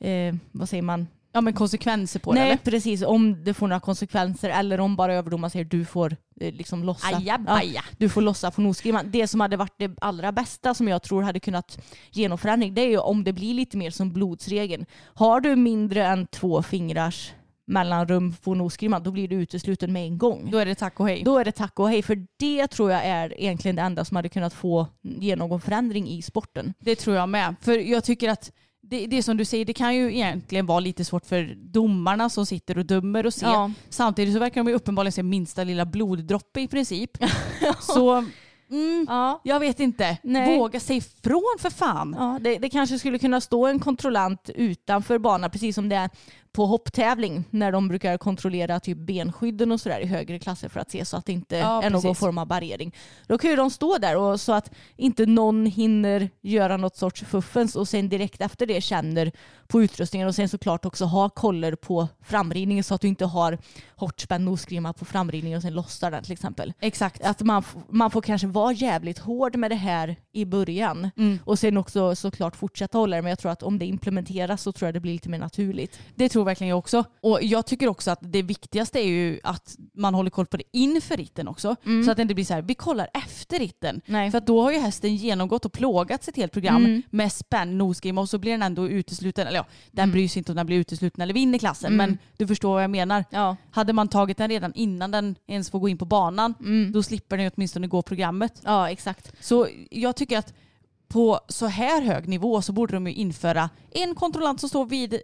[0.00, 1.06] eh, vad säger man?
[1.32, 5.14] Ja men konsekvenser på det Nej precis, om det får några konsekvenser eller om bara
[5.14, 7.16] överdomaren säger du får eh, liksom lossa.
[7.16, 7.70] Ajabaja.
[7.74, 9.10] Ja, du får lossa på nosgrimman.
[9.10, 11.78] Det som hade varit det allra bästa som jag tror hade kunnat
[12.10, 14.86] ge någon förändring det är ju om det blir lite mer som blodsregeln.
[15.14, 17.32] Har du mindre än två fingrars
[17.68, 20.50] mellanrum på nosgrimman då blir du utesluten med en gång.
[20.50, 21.22] Då är det tack och hej.
[21.24, 22.02] Då är det tack och hej.
[22.02, 26.08] För det tror jag är egentligen det enda som hade kunnat få ge någon förändring
[26.08, 26.74] i sporten.
[26.80, 27.54] Det tror jag med.
[27.60, 28.52] För jag tycker att
[28.82, 32.46] det, det som du säger, det kan ju egentligen vara lite svårt för domarna som
[32.46, 33.46] sitter och dömer och ser.
[33.46, 33.70] Ja.
[33.88, 37.10] Samtidigt så verkar de ju uppenbarligen se minsta lilla bloddroppe i princip.
[37.80, 38.24] så
[38.70, 39.40] mm, Ja.
[39.44, 40.18] jag vet inte.
[40.22, 40.58] Nej.
[40.58, 42.16] Våga sig ifrån för fan.
[42.18, 46.10] Ja, det, det kanske skulle kunna stå en kontrollant utanför banan precis som det är
[46.52, 50.90] på hopptävling när de brukar kontrollera typ benskydden och sådär i högre klasser för att
[50.90, 52.18] se så att det inte Ja, är någon precis.
[52.18, 52.94] form av barriering.
[53.26, 57.20] Då kan ju de stå där och så att inte någon hinner göra något sorts
[57.22, 59.32] fuffens och sen direkt efter det känner
[59.66, 63.58] på utrustningen och sen såklart också ha koller på framridningen så att du inte har
[63.96, 66.72] hårt spänd nosgrimma på framridningen och sen lossar den till exempel.
[66.80, 67.24] Exakt.
[67.24, 71.38] Att man, man får kanske vara jävligt hård med det här i början Mm.
[71.44, 73.22] och sen också såklart fortsätta hålla det.
[73.22, 75.98] Men jag tror att om det implementeras så tror jag det blir lite mer naturligt.
[76.14, 77.04] Det tror verkligen jag också.
[77.20, 80.62] Och jag tycker också att det viktigaste är ju att man håller koll på det
[80.72, 81.76] inför ritten också.
[82.04, 84.00] Så att det inte blir så här, vi kollar efter ritten.
[84.06, 84.30] Nej.
[84.30, 87.02] För att då har ju hästen genomgått och plågats ett helt program Mm.
[87.10, 89.46] med spänd nosgrimma och så blir den ändå utesluten.
[89.46, 91.96] Eller ja, den bryr sig inte om den blir utesluten eller vinner klassen.
[91.96, 93.24] Men du förstår vad jag menar.
[93.30, 93.56] Ja.
[93.70, 96.54] Hade man tagit den redan innan den ens får gå in på banan,
[96.92, 98.62] då slipper den ju åtminstone gå programmet.
[98.64, 99.32] ja, exakt.
[99.40, 100.54] Så jag tycker att
[101.08, 105.20] på så här hög nivå så borde de ju införa en kontrollant som står vid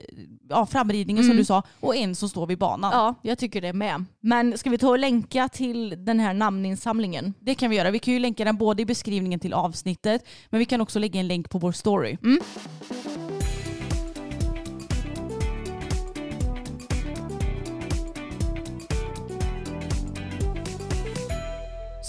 [0.49, 2.91] ja, framridningen som du sa och en som står vid banan.
[2.93, 4.05] Ja, jag tycker det med.
[4.21, 7.35] Men ska vi ta och länka till den här namninsamlingen?
[7.41, 7.91] Det kan vi göra.
[7.91, 11.21] Vi kan ju länka den både i beskrivningen till avsnittet men vi kan också lägga
[11.21, 12.17] en länk på vår story.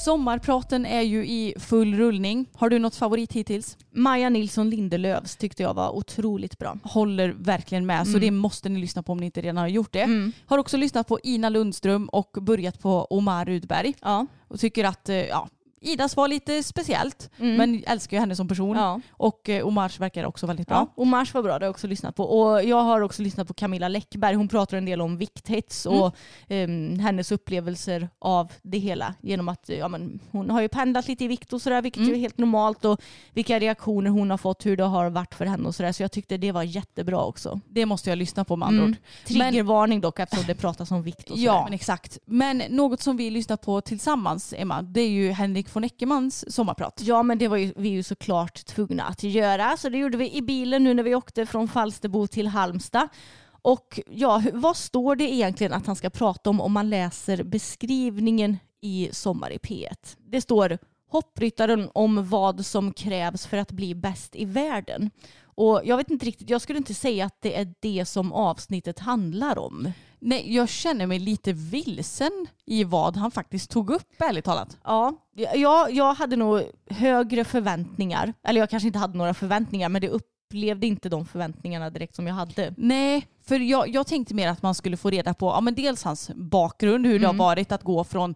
[0.05, 2.49] Sommarpraten är ju i full rullning.
[2.53, 3.77] Har du något favorit hittills?
[3.91, 6.77] Maja Nilsson Lindelövs tyckte jag var otroligt bra.
[6.83, 9.93] Håller verkligen med så det måste ni lyssna på om ni inte redan har gjort
[9.93, 10.31] det.
[10.45, 13.93] Har också lyssnat på Ina Lundström och börjat på Omar Rudberg.
[14.01, 14.27] Ja.
[14.47, 15.47] och tycker att eh, ja,
[15.85, 18.77] Idas var lite speciellt men älskar ju henne som person.
[18.77, 19.01] Ja.
[19.09, 20.75] Och eh, Omars verkar också väldigt bra.
[20.75, 22.23] Ja, och Mars var bra, det har jag också lyssnat på.
[22.23, 24.35] Och jag har också lyssnat på Camilla Läckberg.
[24.35, 26.15] Hon pratar en del om vikthets och
[26.47, 29.15] em, hennes upplevelser av det hela.
[29.21, 32.13] Genom att ja, men, hon har ju pendlat lite i vikt och sådär, vilket ju
[32.13, 32.85] är helt normalt.
[32.85, 33.01] Och
[33.33, 35.91] vilka reaktioner hon har fått, hur det har varit för henne och sådär.
[35.91, 37.59] Så jag tyckte det var jättebra också.
[37.69, 38.95] Det måste jag lyssna på med andra ord.
[39.25, 41.43] Triggervarning dock eftersom det pratas om vikt och sådär.
[41.43, 42.17] Ja, men exakt.
[42.25, 47.01] Men något som vi lyssnar på tillsammans, Emma, det är ju Henrik von Eckermans sommarprat.
[47.03, 49.77] Ja men det var ju, vi ju såklart tvungna att göra.
[49.77, 53.07] Så det gjorde vi i bilen nu när vi åkte från Falsterbo till Halmstad.
[53.61, 58.57] Och ja, vad står det egentligen att han ska prata om om man läser beskrivningen
[58.81, 60.17] i Sommar i P1?
[60.17, 60.77] Det står
[61.09, 65.11] hoppryttaren om vad som krävs för att bli bäst i världen.
[65.43, 68.99] Och jag vet inte riktigt, jag skulle inte säga att det är det som avsnittet
[68.99, 69.91] handlar om.
[70.27, 74.77] Nej, jag känner mig lite vilsen i vad han faktiskt tog upp, ärligt talat.
[74.83, 75.13] Ja,
[75.55, 78.33] jag, jag hade nog högre förväntningar.
[78.43, 82.27] Eller jag kanske inte hade några förväntningar men det upplevde inte de förväntningarna direkt som
[82.27, 82.73] jag hade.
[82.77, 86.03] Nej, för jag, jag tänkte mer att man skulle få reda på ja, men dels
[86.03, 88.35] hans bakgrund, hur det har varit att gå från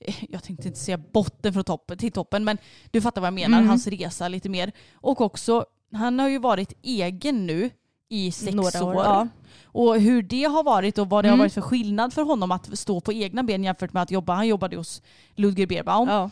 [0.00, 2.58] eh, jag tänkte inte säga botten från toppen till toppen, men
[2.90, 4.72] du fattar vad jag menar, hans resa lite mer.
[4.94, 7.70] Och också, han har ju varit egen nu
[8.10, 8.94] i sex Några år.
[8.94, 9.28] år, ja.
[9.64, 12.78] Och hur det har varit och vad det har varit för skillnad för honom att
[12.78, 14.34] stå på egna ben jämfört med att jobba.
[14.34, 15.02] Han jobbade hos
[15.36, 16.08] Ludger Beerbaum.
[16.08, 16.30] Ja.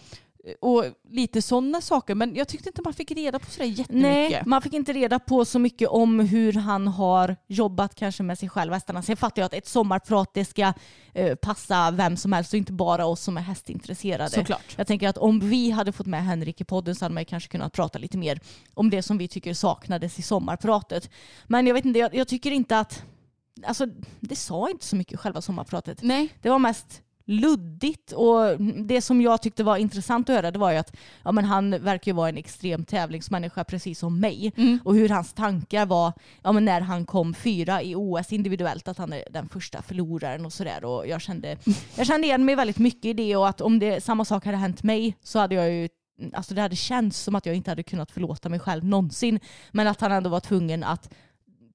[0.60, 2.14] Och lite sådana saker.
[2.14, 4.02] Men jag tyckte inte man fick reda på sådär jättemycket.
[4.02, 8.38] Nej, man fick inte reda på så mycket om hur han har jobbat kanske med
[8.38, 9.02] sig själv hästarna.
[9.02, 10.72] Sen fattar jag att ett sommarprat det ska
[11.14, 14.30] eh, passa vem som helst och inte bara oss som är hästintresserade.
[14.30, 14.74] Såklart.
[14.76, 17.48] Jag tänker att om vi hade fått med Henrik i podden så hade man kanske
[17.48, 18.40] kunnat prata lite mer
[18.74, 21.10] om det som vi tycker saknades i sommarpratet.
[21.46, 23.04] Men jag vet inte, jag, jag tycker inte att
[23.66, 23.86] Alltså
[24.20, 26.02] det sa inte så mycket själva sommarpratet.
[26.02, 26.28] Nej.
[26.42, 30.70] Det var mest luddigt och det som jag tyckte var intressant att höra det var
[30.70, 34.52] ju att ja, men han verkar ju vara en extrem tävlingsmänniska precis som mig.
[34.84, 36.12] Och hur hans tankar var
[36.42, 40.46] ja, men när han kom fyra i OS individuellt att han är den första förloraren
[40.46, 40.84] och sådär.
[40.84, 41.56] Och jag kände,
[41.96, 44.56] jag kände igen mig väldigt mycket i det och att om det, samma sak hade
[44.56, 45.88] hänt mig så hade jag ju
[46.32, 49.40] Alltså det hade känts som att jag inte hade kunnat förlåta mig själv någonsin.
[49.70, 51.10] Men att han ändå var tvungen att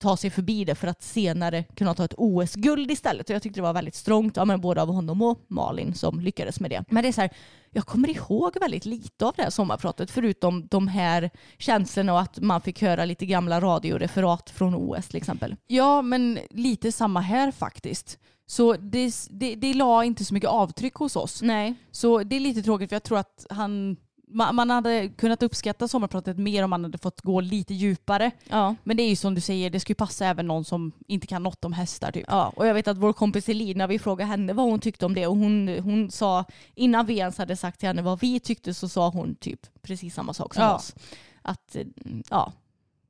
[0.03, 3.29] ta sig förbi det för att senare kunna ta ett OS-guld istället.
[3.29, 6.19] Och jag tyckte det var väldigt strångt, ja, men både av honom och Malin som
[6.19, 6.85] lyckades med det.
[6.89, 7.29] Men det är så här,
[7.71, 12.39] jag kommer ihåg väldigt lite av det här sommarpratet förutom de här känslorna och att
[12.39, 15.55] man fick höra lite gamla radioreferat från OS till exempel.
[15.67, 18.19] Ja, men lite samma här faktiskt.
[18.45, 21.41] Så det, det, det la inte så mycket avtryck hos oss.
[21.41, 21.73] Nej.
[21.91, 23.97] Så det är lite tråkigt för jag tror att han,
[24.33, 28.31] man, hade kunnat uppskatta sommarpratet mer om man hade fått gå lite djupare.
[28.49, 28.75] Ja.
[28.83, 31.27] Men det är ju som du säger, det ska ju passa även någon som inte
[31.27, 32.25] kan något om hästar typ.
[32.27, 35.13] Ja, och jag vet att vår kompis Elina, vi frågade henne vad hon tyckte om
[35.15, 38.73] det och hon, hon sa, innan vi ens hade sagt till henne vad vi tyckte
[38.73, 40.75] så sa hon typ precis samma sak som Ja.
[40.75, 40.95] oss.
[41.41, 41.75] Att,
[42.29, 42.53] ja,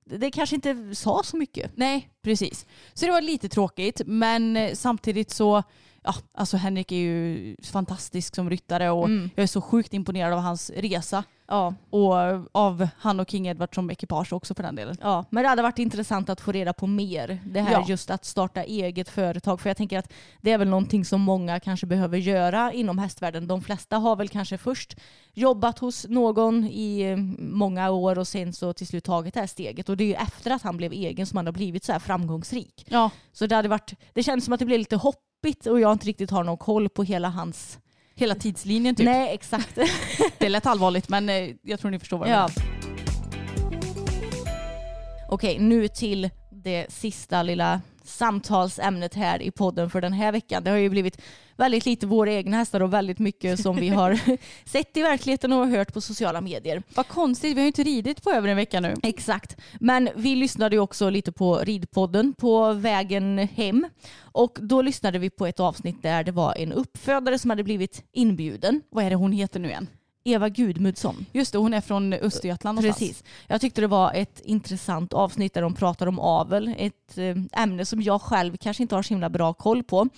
[0.06, 1.72] det kanske inte sa så mycket.
[1.76, 2.66] Nej, precis.
[2.94, 5.64] Så det var lite tråkigt, men eh, samtidigt så,
[6.04, 9.30] ja, alltså Henrik är ju fantastisk som ryttare och Mm.
[9.36, 11.24] jag är så sjukt imponerad av hans resa.
[11.48, 11.74] Ja.
[11.90, 12.14] Och
[12.52, 14.98] av han och King Edward som ekipage också för den delen.
[15.02, 17.40] Ja, men det hade varit intressant att få reda på mer.
[17.46, 17.86] Det här Ja.
[17.88, 19.62] just att starta eget företag.
[19.62, 23.48] För jag tänker att det är väl någonting som många kanske behöver göra inom hästvärlden.
[23.48, 24.96] De flesta har väl kanske först
[25.34, 29.90] jobbat hos någon i många år och sen så till slut tagit det här steget.
[29.90, 32.00] Och det är ju efter att han blev egen som han har blivit så här
[32.00, 32.86] framgångsrik.
[32.90, 34.96] Ja, Så det hade varit, det känns som att det blev lite
[35.44, 37.80] hoppigt och jag inte riktigt har någon koll på hela hans...
[38.16, 39.06] hela tidslinjen typ.
[39.06, 39.78] Nej, exakt.
[40.40, 42.50] Det lät allvarligt men eh, jag tror ni förstår vad jag Ja.
[42.58, 42.74] menar.
[45.30, 50.64] Okej, nu till det sista lilla samtalsämnet här i podden för den här veckan.
[50.64, 51.22] Det har ju blivit
[51.56, 54.20] väldigt lite våra egna hästar och väldigt mycket som vi har
[54.70, 56.84] sett i verkligheten och hört på sociala medier.
[56.96, 58.94] Vad konstigt, vi har ju inte ridit på över en vecka nu.
[59.04, 59.58] Exakt.
[59.80, 63.90] Men vi lyssnade ju också lite på ridpodden på vägen hem.
[64.22, 68.04] Och då lyssnade vi på ett avsnitt där det var en uppfödare som hade blivit
[68.14, 68.82] inbjuden.
[68.90, 69.88] Vad är det hon heter nu igen?
[70.24, 71.26] Eva Gudmundsson.
[71.32, 73.10] Just det, hon är från Östergötland någonstans.
[73.10, 73.24] Precis.
[73.48, 76.76] Jag tyckte det var ett intressant avsnitt där de pratar om avel.
[76.78, 80.10] Ett eh, ämne som jag själv kanske inte har så himla bra koll på.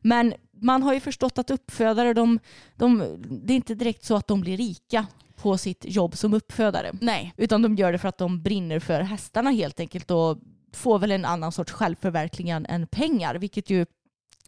[0.00, 2.38] Men man har ju förstått att uppfödare, de,
[2.76, 5.06] de, det är inte direkt så att de blir rika
[5.36, 6.92] på sitt jobb som uppfödare.
[7.00, 7.34] Nej.
[7.36, 10.38] Utan de gör det för att de brinner för hästarna helt enkelt och
[10.72, 13.86] får väl en annan sorts självförverkligande än pengar, vilket ju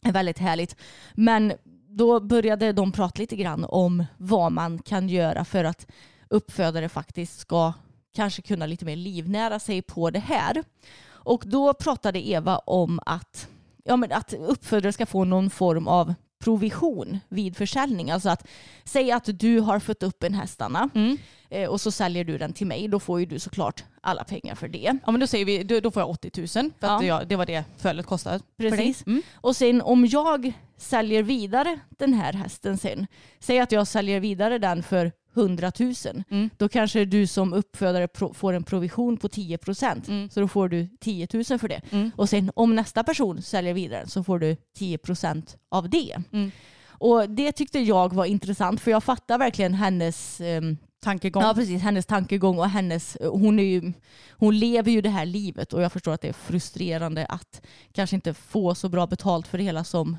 [0.02, 0.76] är väldigt härligt.
[1.14, 1.52] Men
[1.96, 5.86] då började de prata lite grann om vad man kan göra för att
[6.28, 7.72] uppfödare faktiskt ska
[8.14, 10.64] kanske kunna lite mer livnära sig på det här.
[11.04, 13.48] Och då pratade Eva om att,
[13.84, 16.14] ja, men att uppfödare ska få någon form av
[16.44, 18.10] provision vid försäljning.
[18.10, 18.46] Alltså att
[18.84, 21.18] säg att du har fött upp en hästarna Mm.
[21.50, 22.88] eh, och så säljer du den till mig.
[22.88, 24.98] Då får ju du såklart alla pengar för det.
[25.06, 27.02] Ja men då säger vi, då, får jag 80 000 för att Ja.
[27.04, 28.40] jag, det var det fölet kostade.
[28.58, 29.06] Precis.
[29.06, 29.22] Mm.
[29.34, 33.06] Och sen om jag säljer vidare den här hästen sen.
[33.40, 35.94] Säg att jag säljer vidare den för 100 000.
[36.30, 36.50] Mm.
[36.56, 40.08] Då kanske du som uppfödare får en provision på 10 procent.
[40.08, 40.30] Mm.
[40.30, 41.80] Så då får du 10 000 för det.
[41.90, 42.10] Mm.
[42.16, 46.16] Och sen om nästa person säljer vidare så får du 10 procent av det.
[46.32, 46.50] Mm.
[46.86, 51.42] Och det tyckte jag var intressant för jag fattar verkligen hennes ehm, Tankegång.
[51.42, 53.92] Ja precis, hennes tankegång och hennes, hon, är ju,
[54.30, 58.16] hon lever ju det här livet och jag förstår att det är frustrerande att kanske
[58.16, 60.18] inte få så bra betalt för det hela som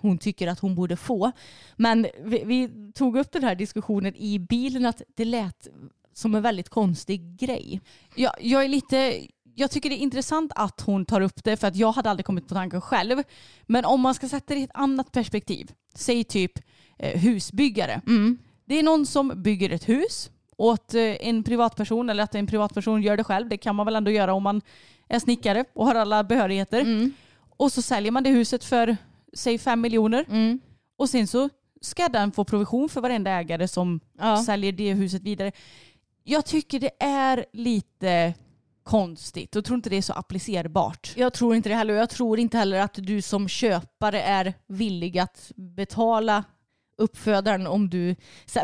[0.00, 1.32] hon tycker att hon borde få.
[1.76, 5.68] Men vi, vi tog upp den här diskussionen i bilen att det lät
[6.12, 7.80] som en väldigt konstig grej.
[8.14, 11.66] Jag, jag är lite, jag tycker det är intressant att hon tar upp det för
[11.68, 13.22] att jag hade aldrig kommit på tanken själv.
[13.66, 16.52] Men om man ska sätta det i ett annat perspektiv, säg typ
[16.98, 18.00] eh, husbyggare.
[18.64, 23.02] Det är någon som bygger ett hus åt eh, en privatperson eller att en privatperson
[23.02, 23.48] gör det själv.
[23.48, 24.60] Det kan man väl ändå göra om man
[25.08, 27.10] är snickare och har alla behörigheter.
[27.56, 28.96] Och så säljer man det huset för
[29.32, 30.24] säg fem miljoner
[30.98, 31.48] och sen så
[31.80, 34.42] ska den få provision för varenda ägare som Ja.
[34.42, 35.52] säljer det huset vidare.
[36.24, 38.34] Jag tycker det är lite
[38.82, 41.12] konstigt och tror inte det är så applicerbart.
[41.16, 45.18] Jag tror inte det heller jag tror inte heller att du som köpare är villig
[45.18, 46.44] att betala
[46.98, 48.16] uppfödaren om du...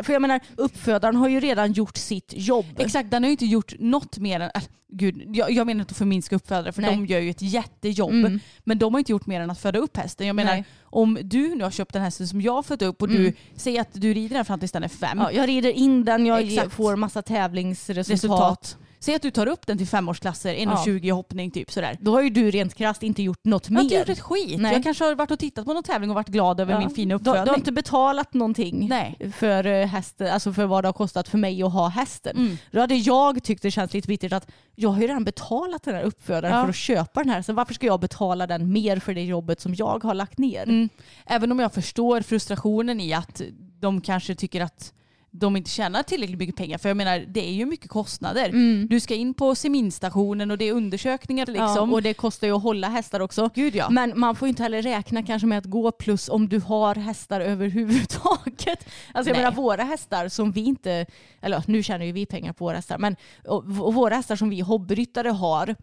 [0.03, 2.65] För jag menar, uppfödaren har ju redan gjort sitt jobb.
[2.77, 4.51] Exakt, den har ju inte gjort något mer än...
[4.55, 4.61] Äh,
[4.93, 6.91] gud, jag, jag menar inte att förminska uppfödare för Nej.
[6.91, 8.11] de gör ju ett jättejobb.
[8.11, 8.39] Mm.
[8.63, 10.27] Men de har inte gjort mer än att föda upp hästen.
[10.27, 10.65] Jag menar, Nej.
[10.83, 13.33] om du nu har köpt den hästen som jag har fött upp och du Mm.
[13.55, 15.17] säger att du rider den fram tills den är fem.
[15.17, 16.73] Ja, jag rider in den, jag Exakt.
[16.73, 18.09] får massa tävlingsresultat.
[18.13, 18.77] resultat.
[19.03, 21.15] Säg att du tar upp den till femårsklasser, 1,20 Ja.
[21.15, 21.97] hoppning typ sådär.
[22.01, 23.99] Då har ju du rent krasst inte gjort något Jag har inte mer.
[23.99, 24.59] gjort ett skit.
[24.61, 24.73] Nej.
[24.73, 26.79] Jag kanske har varit och tittat på någon tävling och varit glad över Ja.
[26.79, 27.43] min fina Du, uppfödning.
[27.43, 29.31] du har inte betalat någonting Nej.
[29.35, 32.37] för, eh, hästen, alltså för vad det har kostat för mig att ha hästen.
[32.37, 32.57] Mm.
[32.71, 35.95] Då hade jag tyckt det känns lite bittert att jag har ju redan betalat den
[35.95, 36.61] här uppfödaren Ja.
[36.63, 37.41] för att köpa den här.
[37.41, 40.63] Så varför ska jag betala den mer för det jobbet som jag har lagt ner?
[40.63, 40.89] Mm.
[41.25, 43.41] Även om jag förstår frustrationen i att
[43.79, 44.93] de kanske tycker att
[45.33, 46.77] de inte tjänar tillräckligt mycket pengar.
[46.77, 48.49] För jag menar, det är ju mycket kostnader.
[48.49, 48.87] Mm.
[48.89, 51.93] Du ska in på seminstationen och det är undersökningar Ja, liksom.
[51.93, 53.49] och det kostar ju att hålla hästar också.
[53.55, 53.89] Gud ja.
[53.89, 56.95] Men man får ju inte heller räkna kanske med att gå plus om du har
[56.95, 58.87] hästar överhuvudtaget.
[59.13, 59.43] Alltså jag Nej.
[59.43, 61.05] menar våra hästar som vi inte,
[61.41, 63.15] eller nu tjänar ju vi pengar på våra hästar, men
[63.65, 65.75] våra hästar som vi hobbyryttare har,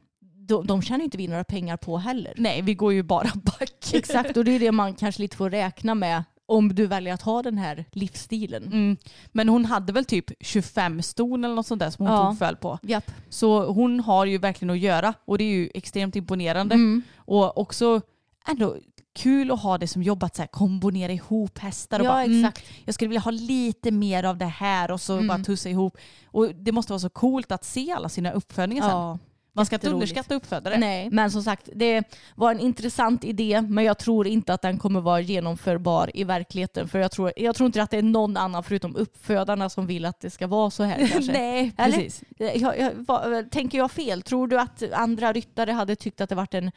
[0.49, 2.33] de, de tjänar inte vi några pengar på heller.
[2.37, 3.95] Nej, vi går ju bara back.
[3.95, 7.23] Exakt, och det är det man kanske lite får räkna med om du väljer att
[7.23, 8.63] ha den här livsstilen.
[8.65, 8.97] Mm.
[9.33, 12.27] Men hon hade väl typ 25 ston eller något sånt där som hon Ja.
[12.27, 12.79] tog föl på.
[12.83, 13.11] Japp.
[13.29, 16.75] Så hon har ju verkligen att göra och det är ju extremt imponerande.
[16.75, 17.03] Mm.
[17.17, 18.01] Och också
[18.49, 18.77] ändå
[19.15, 22.25] kul att ha det som jobb att så här, kombinera ihop hästar och Ja, bara,
[22.25, 22.53] mm,
[22.85, 25.27] jag skulle vilja ha lite mer av det här och så Mm.
[25.27, 25.97] bara tussa ihop.
[26.27, 29.19] Och det måste vara så coolt att se alla sina uppfödningar sen.
[29.53, 30.79] Man ska inte underskatta uppfödare.
[30.79, 34.79] Nej, men som sagt, det var en intressant idé men jag tror inte att den
[34.79, 36.89] kommer vara genomförbar i verkligheten.
[36.89, 40.05] För jag tror, jag tror inte att det är någon annan förutom uppfödarna som vill
[40.05, 41.33] att det ska vara så här kanske.
[41.33, 41.97] Nej, Eller?
[41.97, 42.23] precis.
[42.39, 44.23] Jag, jag, vad- tänker jag fel?
[44.23, 46.71] Tror du att andra ryttare hade tyckt att det varit en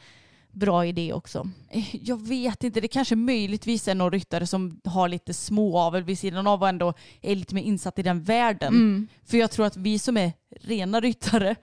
[0.52, 1.48] bra idé också?
[1.92, 6.46] Jag vet inte, det kanske möjligtvis är någon ryttare som har lite småavel vid sidan
[6.46, 8.68] av och ändå är lite mer insatt i den världen.
[8.74, 9.08] Mm.
[9.24, 11.56] För jag tror att vi som är rena ryttare,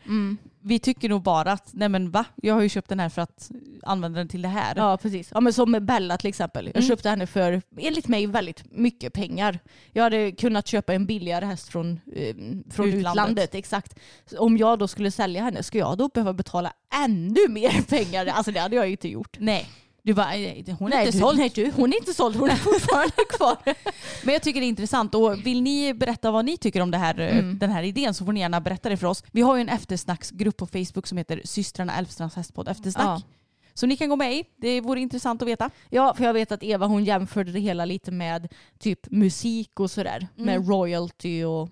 [0.69, 3.21] vi tycker nog bara att nej men va, jag har ju köpt den här för
[3.21, 3.51] att
[3.83, 4.73] använda den till det här.
[4.77, 5.29] Ja precis.
[5.33, 6.65] Ja, men som med Bella till exempel.
[6.65, 6.87] Jag Mm.
[6.87, 9.59] köpte henne för enligt mig väldigt mycket pengar.
[9.93, 12.35] Jag hade kunnat köpa en billigare häst från, eh,
[12.71, 12.99] från Utlandet.
[12.99, 13.55] utlandet.
[13.55, 13.99] Exakt.
[14.37, 16.73] Om jag då skulle sälja henne, ska jag då behöva betala
[17.05, 18.25] ännu mer pengar?
[18.25, 19.37] Alltså det hade jag ju inte gjort.
[19.39, 19.69] Nej,
[20.03, 21.37] du bara, eh, hon är nej, inte du, såld.
[21.39, 22.35] nej du, hon är inte såld.
[22.35, 23.57] Hon är fortfarande kvar.
[24.23, 26.97] Men jag tycker det är intressant och vill ni berätta vad ni tycker om det
[26.97, 27.59] här, eh, Mm.
[27.59, 29.23] den här idén så får ni gärna berätta det för oss.
[29.31, 33.05] Vi har ju en eftersnacksgrupp på Facebook som heter systrarna Älvstrands hästpodd eftersnack.
[33.05, 33.21] Ja.
[33.73, 35.69] Så ni kan gå med i, det vore intressant att veta.
[35.89, 38.47] Ja, för jag vet att Eva hon jämförde det hela lite med
[38.79, 40.27] typ musik och sådär.
[40.35, 41.69] Med royalty och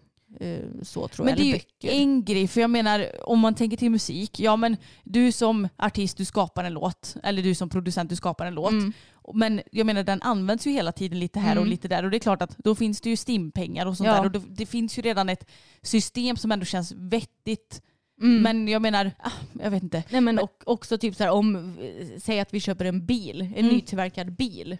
[0.83, 1.25] så tror.
[1.25, 1.61] Men jag.
[1.81, 4.77] det är ju en grej, för jag menar om man tänker till musik, ja men
[5.03, 8.71] du som artist du skapar en låt, eller du som producent du skapar en låt.
[8.71, 8.93] Mm.
[9.33, 11.69] Men jag menar den används ju hela tiden lite här och Mm.
[11.69, 14.15] lite där och det är klart att då finns det ju stimpengar och sånt Ja.
[14.15, 15.49] där och det, det finns ju redan ett
[15.81, 17.81] system som ändå känns vettigt.
[18.21, 18.41] Mm.
[18.41, 19.31] Men jag menar, ah,
[19.63, 20.03] jag vet inte.
[20.09, 23.41] Nej men och, också typ så här om, eh, säg att vi köper en bil,
[23.41, 23.67] en Mm.
[23.67, 24.77] nytillverkad bil.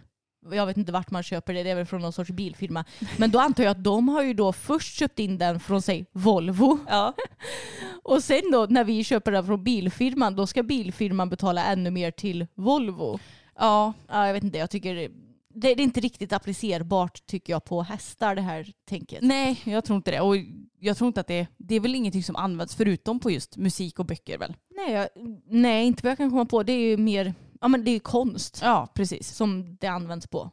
[0.52, 2.84] Jag vet inte vart man köper det, det är väl från någon sorts bilfirma.
[3.16, 6.06] Men då antar jag att de har ju då först köpt in den från sig
[6.12, 6.78] Volvo.
[6.88, 7.14] Ja.
[8.02, 12.10] Och sen då när vi köper den från bilfirman, då ska bilfirman betala ännu mer
[12.10, 13.18] till Volvo.
[13.58, 15.08] Ja, Ja, jag vet inte, jag tycker det,
[15.48, 19.18] det är inte riktigt applicerbart tycker jag på hästar det här tänket.
[19.22, 20.20] nej jag tror inte det.
[20.20, 20.36] Och
[20.80, 23.98] jag tror inte att det, det är väl ingenting som används förutom på just musik
[23.98, 24.54] och böcker väl?
[24.76, 25.08] Nej, jag,
[25.46, 26.62] nej inte vad jag kan komma på.
[26.62, 29.36] Det är ju mer, ja men det är ju konst Ja, precis.
[29.36, 30.50] som det används på.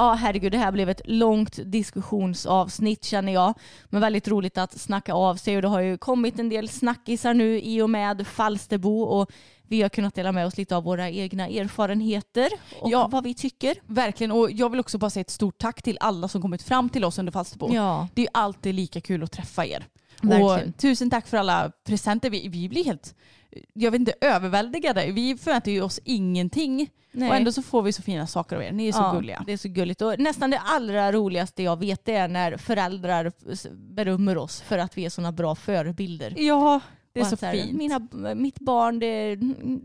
[0.00, 3.54] Ja herregud, det här blev ett långt diskussionsavsnitt känner jag.
[3.88, 7.34] Men väldigt roligt att snacka av sig och det har ju kommit en del snackisar
[7.34, 9.30] nu i och med Falsterbo och
[9.68, 12.48] vi har kunnat dela med oss lite av våra egna erfarenheter
[12.80, 13.08] och Ja.
[13.12, 13.74] vad vi tycker.
[13.86, 14.30] Verkligen.
[14.32, 17.04] Och jag vill också bara säga ett stort tack till alla som kommit fram till
[17.04, 17.74] oss under Falsterbo.
[17.74, 19.86] Ja, Det är alltid lika kul att träffa er.
[20.22, 20.68] Verkligen.
[20.68, 22.30] Och tusen tack för alla presenter.
[22.30, 23.14] Vi, vi blir helt,
[23.74, 25.12] jag vet inte, överväldigade.
[25.12, 26.88] Vi förväntar ju oss ingenting.
[27.12, 27.28] Nej.
[27.30, 28.72] Och ändå så får vi så fina saker av er.
[28.72, 29.42] Ni är så Ja, gulliga.
[29.46, 30.02] Det är så gulligt.
[30.02, 33.32] Och nästan det allra roligaste jag vet är när föräldrar
[33.94, 36.34] berömmer oss för att vi är sådana bra förebilder.
[36.36, 36.80] Ja,
[37.18, 37.76] det är så att här, fint.
[37.76, 39.38] Mina, mitt barn, det,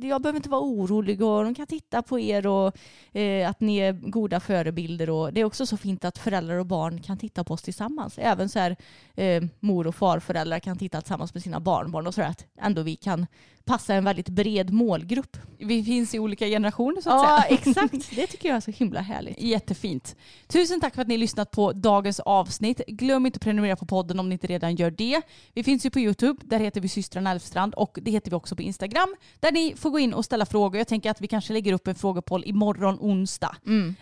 [0.07, 2.77] jag behöver inte vara orolig och de kan titta på er och
[3.17, 5.09] eh, att ni är goda förebilder.
[5.09, 8.17] Och det är också så fint att föräldrar och barn kan titta på oss tillsammans.
[8.17, 8.75] Även så här,
[9.15, 12.95] eh, mor och farföräldrar kan titta tillsammans med sina barnbarn och så att ändå vi
[12.95, 13.25] kan
[13.65, 15.37] passa en väldigt bred målgrupp.
[15.57, 17.59] Vi finns i olika generationer så att Ja, säga.
[17.67, 18.15] exakt.
[18.15, 19.41] Det tycker jag är så himla härligt.
[19.41, 20.15] Jättefint.
[20.47, 22.81] Tusen tack för att ni lyssnat på dagens avsnitt.
[22.87, 25.21] Glöm inte att prenumerera på podden om ni inte redan gör det.
[25.53, 28.55] Vi finns ju på YouTube, där heter vi systrarna Elfstrand och det heter vi också
[28.55, 30.77] på Instagram där ni får gå in och ställa frågor.
[30.77, 33.55] Jag tänker att vi kanske lägger upp en frågepoll imorgon onsdag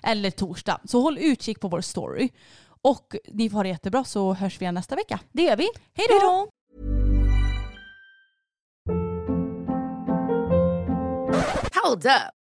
[0.03, 0.79] eller torsdag.
[0.83, 2.29] Så håll utkik på vår story.
[2.81, 5.19] Och ni får ha det jättebra så hörs vi igen nästa vecka.
[5.31, 5.67] Det gör vi.
[5.93, 6.49] Hej då!
[11.83, 12.40] Hold up.